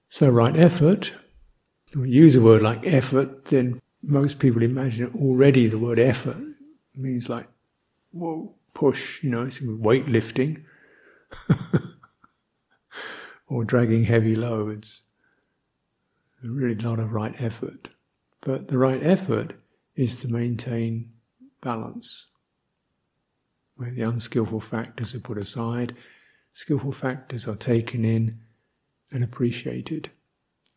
[0.09, 1.15] So, right effort,
[1.97, 6.37] we use a word like effort, then most people imagine already the word effort
[6.95, 7.49] means like,
[8.11, 10.65] whoa, push, you know, it's weightlifting
[13.47, 15.05] or dragging heavy loads.
[16.43, 17.89] Really not a right effort.
[18.41, 19.55] But the right effort
[19.95, 21.13] is to maintain
[21.61, 22.27] balance
[23.77, 25.95] where the unskillful factors are put aside,
[26.53, 28.41] skillful factors are taken in
[29.11, 30.11] and appreciated.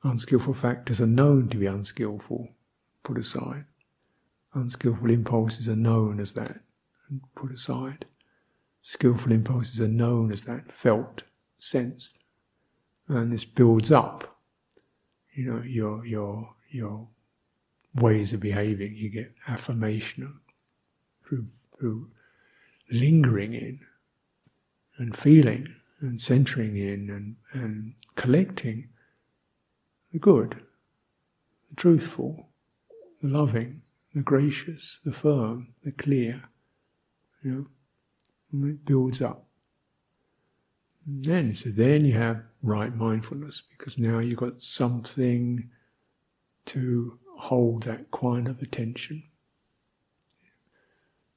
[0.03, 2.49] Unskillful factors are known to be unskillful,
[3.03, 3.65] put aside.
[4.53, 6.61] Unskillful impulses are known as that
[7.09, 8.05] and put aside.
[8.81, 11.23] Skillful impulses are known as that, felt,
[11.57, 12.23] sensed.
[13.07, 14.37] And this builds up,
[15.33, 17.07] you know, your your your
[17.95, 18.95] ways of behaving.
[18.95, 20.39] You get affirmation
[21.27, 22.09] through through
[22.91, 23.79] lingering in
[24.97, 25.67] and feeling
[25.99, 28.89] and centering in and, and collecting
[30.11, 30.63] the good,
[31.69, 32.49] the truthful,
[33.21, 33.81] the loving,
[34.13, 36.49] the gracious, the firm, the clear.
[37.45, 37.67] You know,
[38.51, 39.45] and it builds up.
[41.05, 45.69] And then, so then you have right mindfulness because now you've got something
[46.65, 49.23] to hold that kind of attention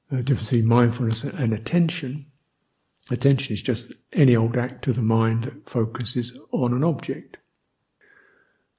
[0.09, 2.25] the difference between mindfulness and attention.
[3.11, 7.37] Attention is just any old act of the mind that focuses on an object.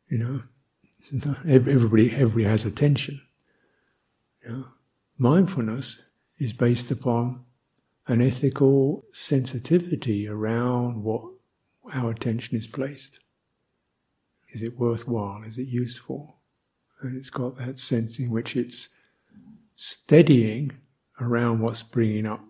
[0.09, 0.43] You know,
[1.49, 3.21] everybody, everybody has attention.
[4.43, 4.64] You know?
[5.19, 6.03] Mindfulness
[6.41, 7.45] is based upon
[8.09, 11.22] an ethical sensitivity around what
[11.93, 13.20] our attention is placed.
[14.49, 15.45] Is it worthwhile?
[15.45, 16.38] Is it useful?
[17.03, 18.88] And it's got that sense in which it's
[19.76, 20.72] steadying
[21.20, 22.41] around what's bringing up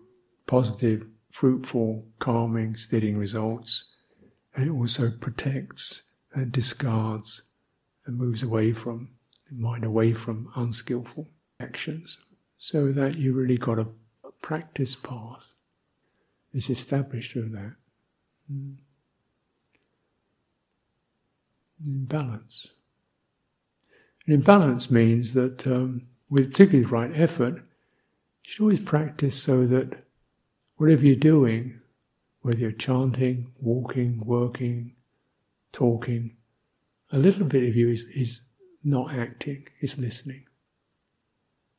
[0.47, 3.85] positive, fruitful, calming, steadying results.
[4.55, 7.43] And it also protects and discards
[8.05, 9.09] and moves away from
[9.49, 11.29] the mind away from unskillful
[11.59, 12.17] actions.
[12.63, 13.87] So that you really got a,
[14.43, 15.53] practice path.
[16.53, 17.73] It's established through that.
[18.51, 18.75] Mm.
[21.83, 22.73] In balance.
[24.25, 27.61] And imbalance means that, um, with particularly right effort, you
[28.43, 30.03] should always practice so that
[30.77, 31.79] whatever you're doing,
[32.41, 34.93] whether you're chanting, walking, working,
[35.71, 36.35] talking,
[37.11, 38.41] a little bit of you is, is
[38.83, 40.45] not acting, is listening.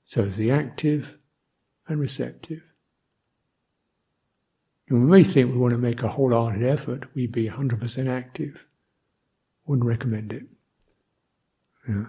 [0.04, 1.16] So it's the active
[1.88, 2.62] and receptive.
[4.88, 8.66] And we may think we want to make a wholehearted effort, we'd be 100% active.
[9.64, 10.44] Wouldn't recommend it.
[11.88, 12.06] Yeah.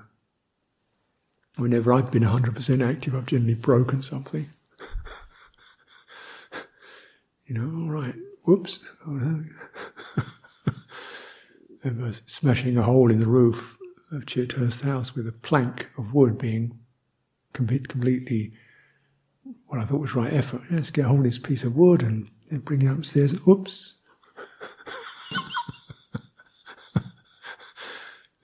[1.56, 4.50] Whenever I've been 100% active, I've generally broken something.
[7.46, 8.80] you know, all right, whoops.
[11.86, 13.78] I was smashing a hole in the roof
[14.12, 16.80] of Chithurst house with a plank of wood being
[17.54, 18.54] completely
[19.68, 20.62] what I thought was right effort.
[20.70, 23.34] Let's get hold of this piece of wood and, and bring it upstairs.
[23.48, 24.00] Oops.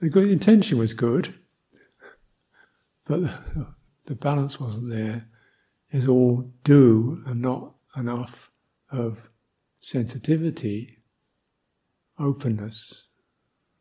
[0.00, 1.34] the intention was good,
[3.06, 3.66] but the,
[4.06, 5.26] the balance wasn't there.
[5.90, 8.50] There's all do and not enough
[8.90, 9.30] of
[9.78, 10.98] sensitivity,
[12.18, 13.08] openness,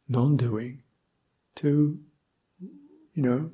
[0.07, 0.84] non doing
[1.55, 1.99] to,
[3.13, 3.51] you know,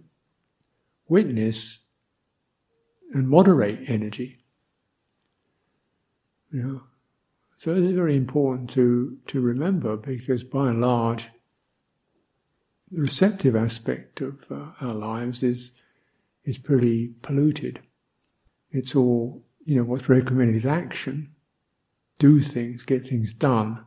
[1.08, 1.88] witness
[3.14, 4.39] and moderate energy.
[6.51, 6.84] Know?
[7.58, 11.30] So this is very important to, to remember because by and large,
[12.91, 15.72] the receptive aspect of uh, our lives is,
[16.43, 17.82] is pretty polluted.
[18.72, 21.32] It's all, you know, what's recommended is action.
[22.20, 23.86] Do things, get things done.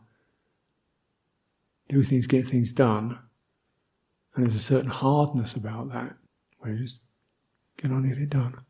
[1.89, 3.19] Do things, get things done.
[4.35, 6.17] And there's a certain hardness about that,
[6.59, 6.99] where you just
[7.81, 8.61] get on, get it done.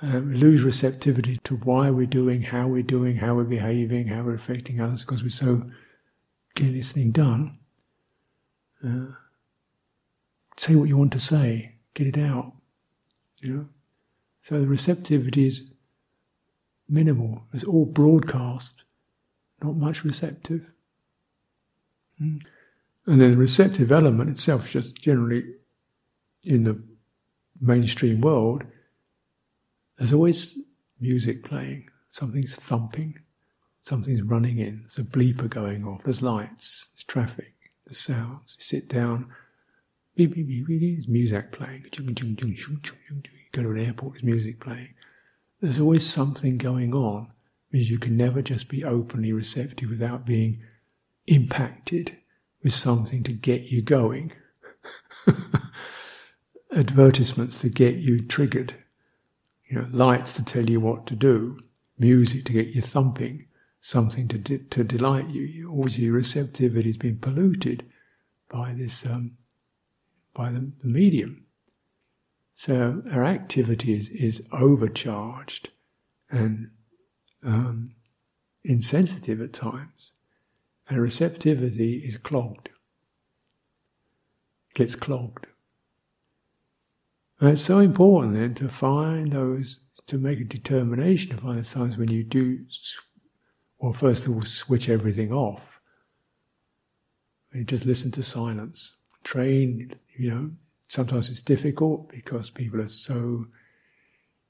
[0.00, 4.34] Um, lose receptivity to why we're doing, how we're doing, how we're behaving, how we're
[4.34, 5.70] affecting others, because we're so
[6.54, 7.58] getting this thing done.
[8.84, 9.14] Uh,
[10.56, 12.52] say what you want to say, get it out.
[13.40, 13.68] You know?
[14.42, 15.70] So the receptivity is
[16.88, 17.44] minimal.
[17.52, 18.82] It's all broadcast,
[19.62, 20.72] not much receptive.
[22.20, 22.42] Mm.
[23.06, 25.44] And then the receptive element itself is just generally
[26.44, 26.82] in the
[27.62, 28.64] mainstream world
[30.02, 30.58] there's always
[30.98, 33.20] music playing, something's thumping,
[33.82, 37.54] something's running in, there's a bleeper going off, there's lights, there's traffic,
[37.86, 38.56] there's sounds.
[38.58, 39.28] You sit down,
[40.16, 41.84] beep, beep, beep, beep, there's music playing.
[41.96, 42.14] You
[43.52, 44.94] go to an airport, there's music playing.
[45.60, 47.30] There's always something going on,
[47.70, 50.62] means you can never just be openly receptive without being
[51.28, 52.16] impacted
[52.64, 54.32] with something to get you going.
[56.74, 58.74] Advertisements to get you triggered
[59.72, 61.58] you know, lights to tell you what to do,
[61.98, 63.46] music to get you thumping,
[63.80, 65.70] something to de- to delight you.
[65.70, 67.86] Always your receptivity has been polluted
[68.50, 69.38] by this um,
[70.34, 71.46] by the, the, medium.
[72.52, 75.70] So our activity is, is overcharged
[76.30, 76.70] and
[77.42, 77.94] um,
[78.62, 80.12] insensitive at times,
[80.86, 82.68] and receptivity is clogged.
[84.74, 85.46] Gets clogged.
[87.42, 91.68] And it's so important then to find those, to make a determination to find the
[91.68, 92.64] times when you do,
[93.80, 95.80] well, first of all, switch everything off.
[97.52, 98.94] And just listen to silence.
[99.24, 100.50] Train, you know,
[100.86, 103.46] sometimes it's difficult because people are so,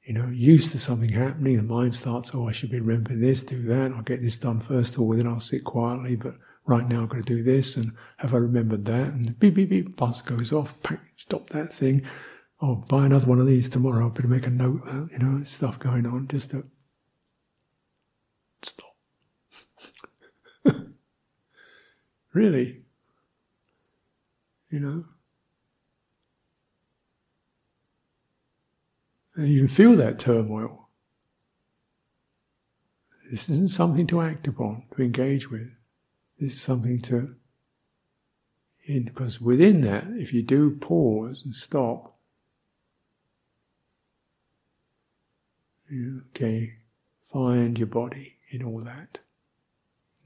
[0.04, 1.56] you know, used to something happening.
[1.56, 3.92] The mind starts, oh, I should be remembering this, do that.
[3.92, 6.16] I'll get this done first of all, then I'll sit quietly.
[6.16, 6.34] But
[6.66, 9.14] right now I've got to do this, and have I remembered that?
[9.14, 10.76] And beep, beep, beep, buzz goes off,
[11.16, 12.06] stop that thing
[12.62, 14.08] oh, buy another one of these tomorrow.
[14.08, 14.84] Better make a note.
[14.86, 16.64] That, you know, stuff going on just to
[18.62, 18.94] stop.
[22.32, 22.82] really,
[24.70, 25.04] you know.
[29.34, 30.88] And you can feel that turmoil.
[33.30, 35.70] This isn't something to act upon, to engage with.
[36.38, 37.34] This is something to,
[38.84, 42.11] in, because within that, if you do pause and stop,
[45.92, 46.76] You, okay,
[47.30, 49.18] find your body in all that.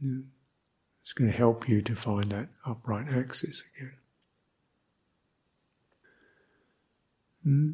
[0.01, 3.93] It's going to help you to find that upright axis again.
[7.43, 7.71] Hmm?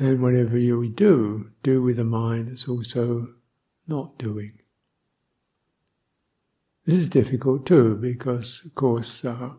[0.00, 3.34] And whatever you do, do with a mind that's also
[3.86, 4.58] not doing.
[6.86, 9.50] This is difficult too because, of course, uh,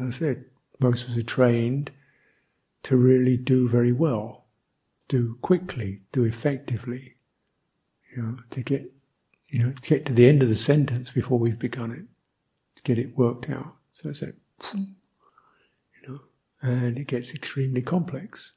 [0.00, 0.44] as I said,
[0.80, 1.90] most of us are trained
[2.84, 4.46] to really do very well
[5.08, 7.16] do quickly, do effectively,
[8.14, 8.92] you know, to get,
[9.48, 12.04] you know, to get to the end of the sentence before we've begun it,
[12.76, 13.76] to get it worked out.
[13.92, 14.36] So it's like,
[14.74, 14.86] you
[16.06, 16.20] know,
[16.62, 18.52] and it gets extremely complex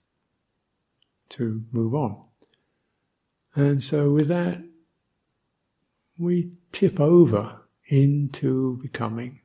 [1.30, 2.22] to move on.
[3.56, 4.64] And so, with that,
[6.18, 9.42] we tip over into becoming.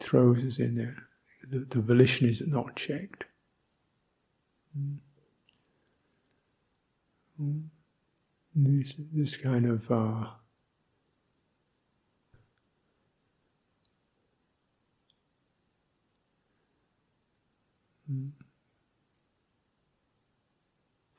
[0.00, 1.08] Throws us in there.
[1.48, 3.26] The, the volition is not checked.
[8.54, 10.26] This, this kind of uh,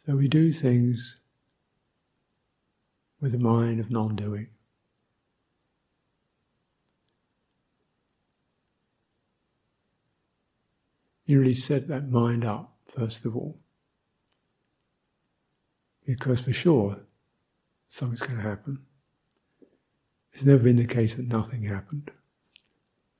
[0.07, 1.17] So we do things
[3.19, 4.47] with a mind of non doing.
[11.25, 13.59] You really set that mind up, first of all.
[16.05, 16.99] Because for sure,
[17.87, 18.79] something's going to happen.
[20.33, 22.11] It's never been the case that nothing happened.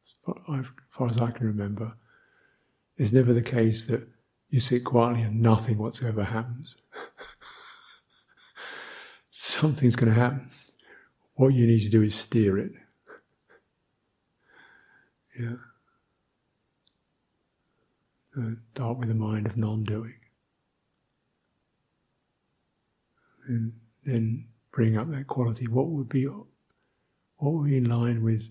[0.06, 1.94] As far as I can remember,
[2.98, 4.08] it's never the case that
[4.50, 6.78] you sit quietly and nothing whatsoever happens.
[9.32, 10.50] Something's going to happen.
[11.36, 12.72] What you need to do is steer it.
[15.40, 15.56] Yeah.
[18.74, 20.20] Start with a mind of non doing.
[23.48, 23.74] And
[24.04, 25.68] then bring up that quality.
[25.68, 26.46] What would be what
[27.40, 28.50] would be in line with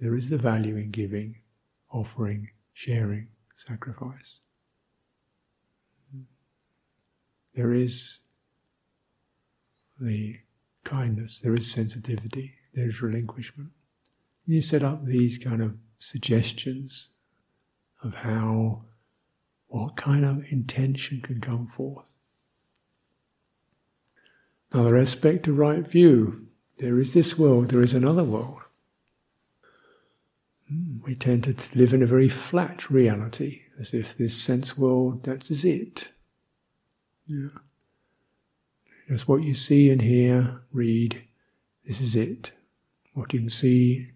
[0.00, 1.36] there is the value in giving,
[1.90, 4.40] offering, sharing sacrifice.
[7.54, 8.18] There is
[9.98, 10.40] the
[10.82, 13.70] kindness, there is sensitivity, there is relinquishment.
[14.44, 17.13] You set up these kind of suggestions
[18.04, 18.82] of how,
[19.66, 22.14] what kind of intention can come forth.
[24.72, 26.48] Another aspect of right view
[26.78, 28.60] there is this world, there is another world.
[30.68, 35.22] Hmm, we tend to live in a very flat reality, as if this sense world,
[35.24, 36.08] that is it.
[37.26, 37.50] Yeah.
[39.08, 41.22] Just what you see and hear, read,
[41.86, 42.52] this is it.
[43.12, 44.10] What you can see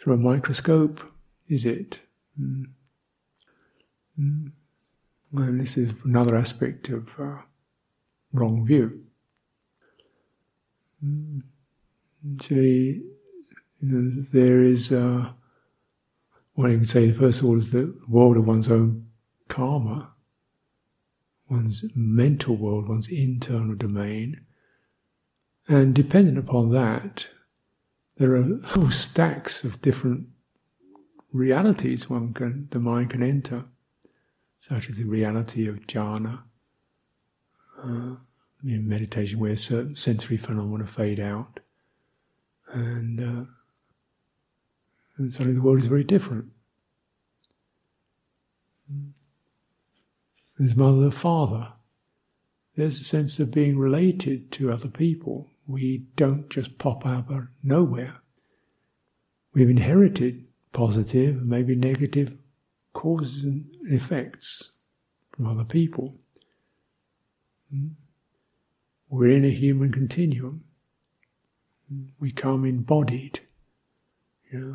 [0.00, 1.02] through a microscope
[1.48, 2.00] is it.
[2.40, 2.66] Mm.
[4.18, 4.52] Mm.
[5.32, 7.42] Well, this is another aspect of uh,
[8.32, 9.04] wrong view.
[11.04, 11.42] Mm.
[12.34, 13.02] Actually,
[13.80, 14.92] you know, there is.
[14.92, 15.32] Uh,
[16.60, 19.06] one you can say, first of all, is the world of one's own
[19.48, 20.12] karma,
[21.48, 24.44] one's mental world, one's internal domain.
[25.66, 27.28] And dependent upon that,
[28.18, 30.26] there are whole stacks of different
[31.32, 33.64] realities one can, the mind can enter,
[34.60, 36.42] such as the reality of jhana,
[37.82, 38.14] uh,
[38.62, 41.60] in meditation where certain sensory phenomena fade out,
[42.70, 43.44] and uh,
[45.16, 46.44] and suddenly the world is very different.
[50.58, 51.72] There's mother, father.
[52.76, 55.48] There's a sense of being related to other people.
[55.66, 58.20] We don't just pop up out of nowhere.
[59.54, 62.36] We've inherited positive, maybe negative
[62.92, 64.72] causes and effects
[65.30, 66.18] from other people.
[67.70, 67.88] Hmm?
[69.08, 70.64] We're in a human continuum.
[72.20, 73.40] We come embodied.
[74.52, 74.74] Yeah.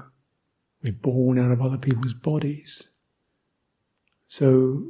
[0.83, 2.89] We're born out of other people's bodies.
[4.27, 4.83] So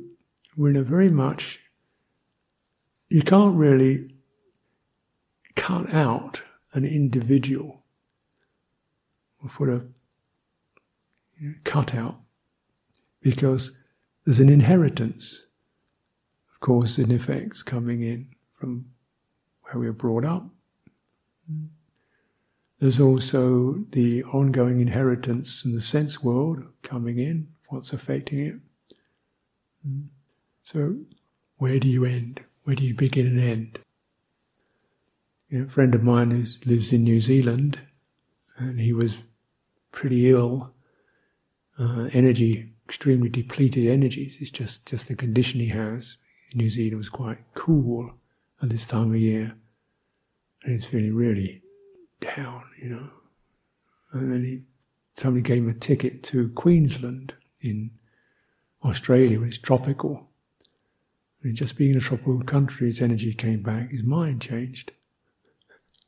[0.57, 1.59] we're in a very much,
[3.09, 4.09] you can't really
[5.55, 6.41] cut out
[6.73, 7.83] an individual
[9.41, 9.83] or put a
[11.39, 12.24] you know, cutout
[13.25, 13.75] because
[14.23, 15.47] there's an inheritance
[16.53, 18.85] of course in effects coming in from
[19.63, 20.45] where we were brought up.
[22.79, 28.55] There's also the ongoing inheritance from the sense world coming in, what's affecting it.
[30.63, 30.97] So,
[31.57, 32.41] where do you end?
[32.63, 33.79] Where do you begin and end?
[35.49, 37.79] You know, a friend of mine who lives in New Zealand,
[38.57, 39.17] and he was
[39.91, 40.73] pretty ill,
[41.79, 44.37] uh, energy, extremely depleted energies.
[44.39, 46.17] It's just, just the condition he has.
[46.53, 48.13] New Zealand was quite cool
[48.61, 49.55] at this time of year,
[50.63, 51.61] and he's feeling really
[52.21, 53.09] down, you know.
[54.11, 54.61] And then he,
[55.17, 57.91] somebody gave him a ticket to Queensland in
[58.83, 60.29] Australia, where it's tropical.
[61.43, 64.93] And just being in a tropical country, his energy came back, his mind changed.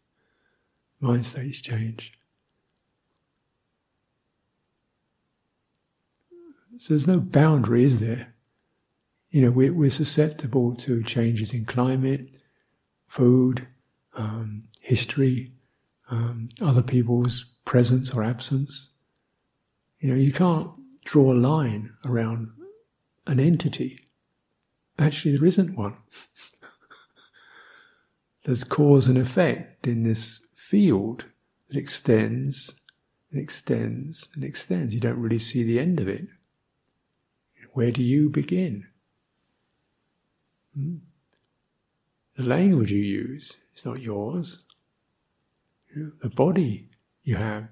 [1.00, 2.17] Mind states changed.
[6.80, 8.34] So there's no boundary, is there?
[9.30, 12.38] You know, we're, we're susceptible to changes in climate,
[13.08, 13.68] food,
[14.16, 15.52] um, history,
[16.10, 18.92] um, other people's presence or absence.
[20.00, 20.70] You know, you can't
[21.04, 22.52] draw a line around
[23.26, 24.08] an entity.
[25.00, 25.98] Actually, there isn't one.
[28.46, 31.26] There's cause and effect in this field
[31.68, 32.76] that extends
[33.32, 34.94] and extends and extends.
[34.94, 36.28] You don't really see the end of it.
[37.78, 38.88] Where do you begin?
[40.76, 40.96] Hmm?
[42.36, 44.64] The language you use is not yours.
[45.96, 46.90] The body
[47.22, 47.68] you have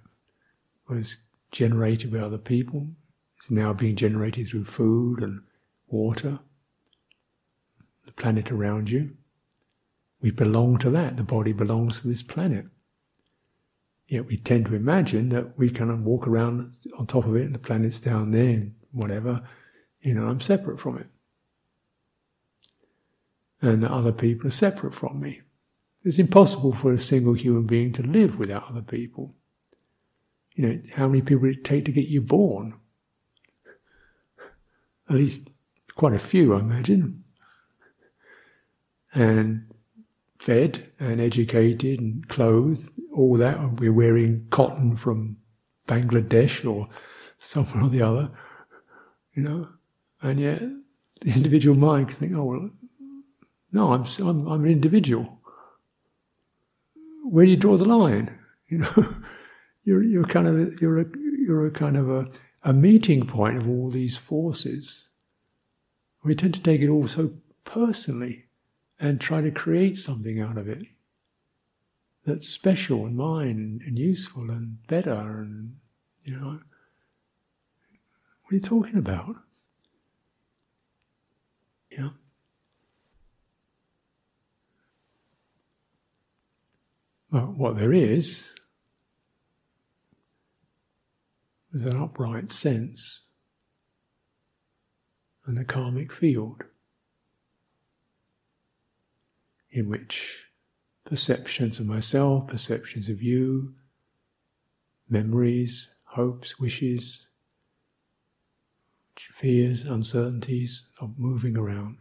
[0.88, 1.18] was
[1.51, 2.89] generated by other people.
[3.36, 5.41] It's now being generated through food and
[5.88, 6.38] water,
[8.06, 9.18] the planet around you.
[10.22, 11.18] We belong to that.
[11.18, 12.68] The body belongs to this planet.
[14.08, 17.56] Yet we tend to imagine that we of walk around on top of it and
[17.56, 19.41] the planet's down there and whatever.
[20.06, 21.08] You know, I'm separate from it.
[23.60, 25.41] And that other people are separate from me.
[26.03, 29.34] It's impossible for a single human being to live without other people.
[30.53, 32.76] You know, how many people did it take to get you born?
[35.10, 35.49] At least
[35.95, 37.24] quite a few, I imagine.
[39.12, 39.74] And
[40.38, 43.80] fed and educated and clothed, all that.
[43.80, 45.38] We're wearing cotton from
[45.88, 46.89] Bangladesh or
[47.39, 48.30] somewhere or the other,
[49.34, 49.70] you know.
[50.26, 50.59] And yet,
[51.21, 52.69] the individual mind can think, oh, well,
[53.71, 55.39] no, I'm, I'm, I'm an individual.
[57.23, 58.39] Where do you draw the line?
[58.67, 59.15] You know,
[59.84, 61.05] you're, you're kind of, you're a,
[61.38, 62.28] you're a kind of a,
[62.63, 65.09] a meeting point of all these forces.
[66.23, 68.45] We tend to take it all so personally
[68.99, 70.88] and try to create something out of it
[72.26, 75.76] that's special and mine and useful and better and
[76.23, 76.59] you know
[78.41, 79.36] what are you talking about
[81.98, 82.10] yeah.
[87.32, 88.52] Well what there is
[91.74, 93.24] is an upright sense
[95.46, 96.64] and the karmic field
[99.70, 100.46] in which
[101.04, 103.76] perceptions of myself, perceptions of you,
[105.10, 107.28] memories, hopes, wishes,
[109.20, 111.97] fears, uncertainties of moving around.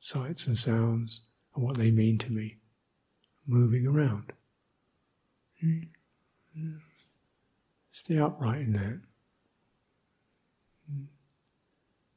[0.00, 1.22] Sights and sounds
[1.54, 2.56] and what they mean to me,
[3.46, 4.32] moving around.
[7.92, 9.00] Stay upright in that.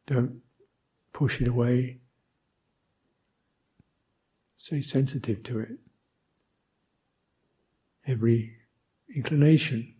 [0.05, 0.41] Don't
[1.11, 1.99] push it away.
[4.55, 5.79] Stay sensitive to it.
[8.07, 8.57] Every
[9.13, 9.95] inclination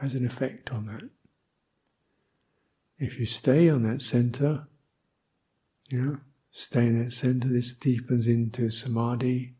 [0.00, 1.08] has an effect on that.
[2.98, 4.68] If you stay on that center,
[5.90, 6.18] you know,
[6.50, 9.54] stay in that center, this deepens into samadhi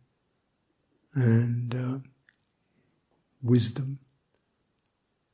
[1.15, 1.99] and uh,
[3.43, 3.99] wisdom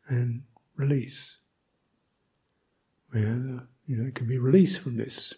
[0.08, 0.42] and
[0.76, 1.38] release.
[3.10, 5.34] Where, you know, it can be released from this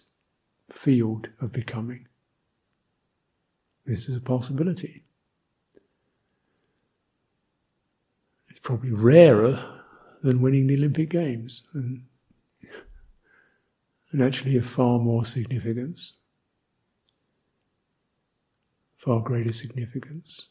[0.70, 2.06] field of becoming.
[3.84, 5.04] This is a possibility.
[8.48, 9.80] It's probably rarer
[10.22, 12.04] than winning the Olympic Games and,
[14.12, 16.14] and actually of far more significance,
[18.96, 20.48] far greater significance.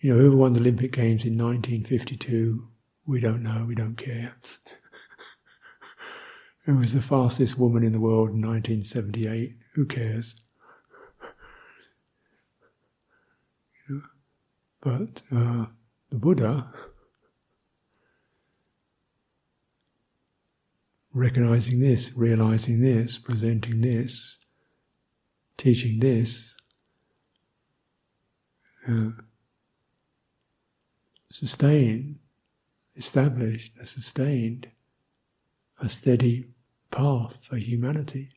[0.00, 2.68] You know, whoever won the Olympic Games in 1952,
[3.06, 4.34] we don't know, we don't care.
[6.64, 9.56] Who was the fastest woman in the world in 1978?
[9.74, 10.36] Who cares?
[13.88, 14.02] you know?
[14.80, 15.66] But uh,
[16.10, 16.72] the Buddha,
[21.14, 24.38] recognizing this, realizing this, presenting this,
[25.56, 26.54] teaching this,
[28.88, 29.10] uh,
[31.30, 32.18] sustained,
[32.96, 34.68] established, sustained
[35.80, 36.48] a steady
[36.90, 38.30] path for humanity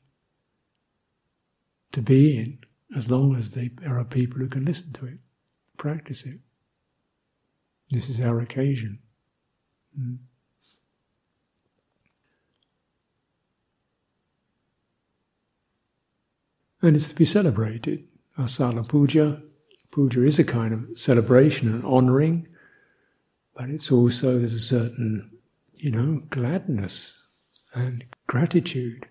[1.92, 2.60] to be in
[2.96, 5.20] as long as they, there are people who can listen to it
[5.78, 6.40] practice it.
[7.92, 9.00] This is our occasion.
[10.00, 10.18] Mm.
[16.86, 18.04] And it's to be celebrated.
[18.38, 19.42] Asalha Puja.
[19.92, 22.48] Puja is a kind of celebration and honoring,
[23.56, 25.32] but it's also, there's a certain,
[25.74, 27.24] you know, gladness
[27.74, 29.08] and gratitude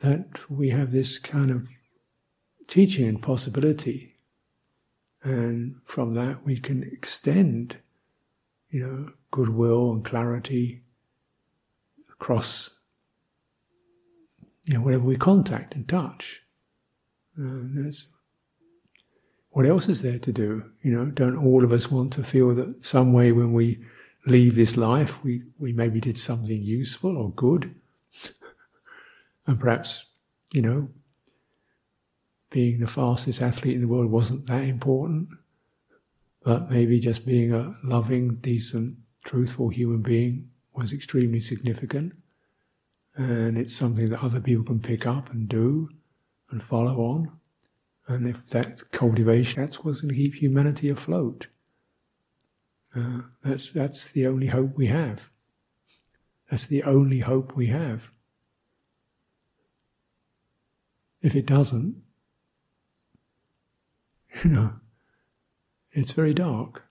[0.00, 1.68] that we have this kind of
[2.66, 4.12] teaching and possibility
[5.22, 7.76] and from that, we can extend,
[8.70, 10.82] you know, goodwill and clarity
[12.10, 12.70] across,
[14.64, 16.42] you know, whatever we contact and touch.
[17.38, 17.94] Uh, and
[19.50, 20.70] what else is there to do?
[20.82, 23.84] You know, don't all of us want to feel that some way when we
[24.26, 27.74] leave this life, we, we maybe did something useful or good.
[29.46, 30.10] and perhaps,
[30.52, 30.88] you know,
[32.50, 35.28] being the fastest athlete in the world wasn't that important.
[36.44, 42.14] But maybe just being a loving, decent, truthful human being was extremely significant.
[43.14, 45.88] And it's something that other people can pick up and do
[46.50, 47.32] and follow on.
[48.08, 51.46] And if that's cultivation, that's what's going to keep humanity afloat.
[52.94, 55.30] Uh, that's, that's the only hope we have.
[56.50, 58.10] That's the only hope we have.
[61.22, 62.02] If it doesn't,
[64.44, 64.72] you know,
[65.92, 66.84] it's very dark.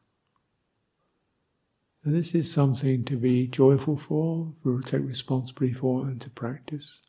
[2.04, 7.04] And this is something to be joyful for, to take responsibility for, and to practice.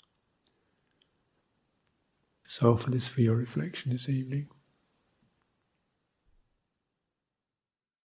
[2.46, 4.48] So, for this, for your reflection this evening.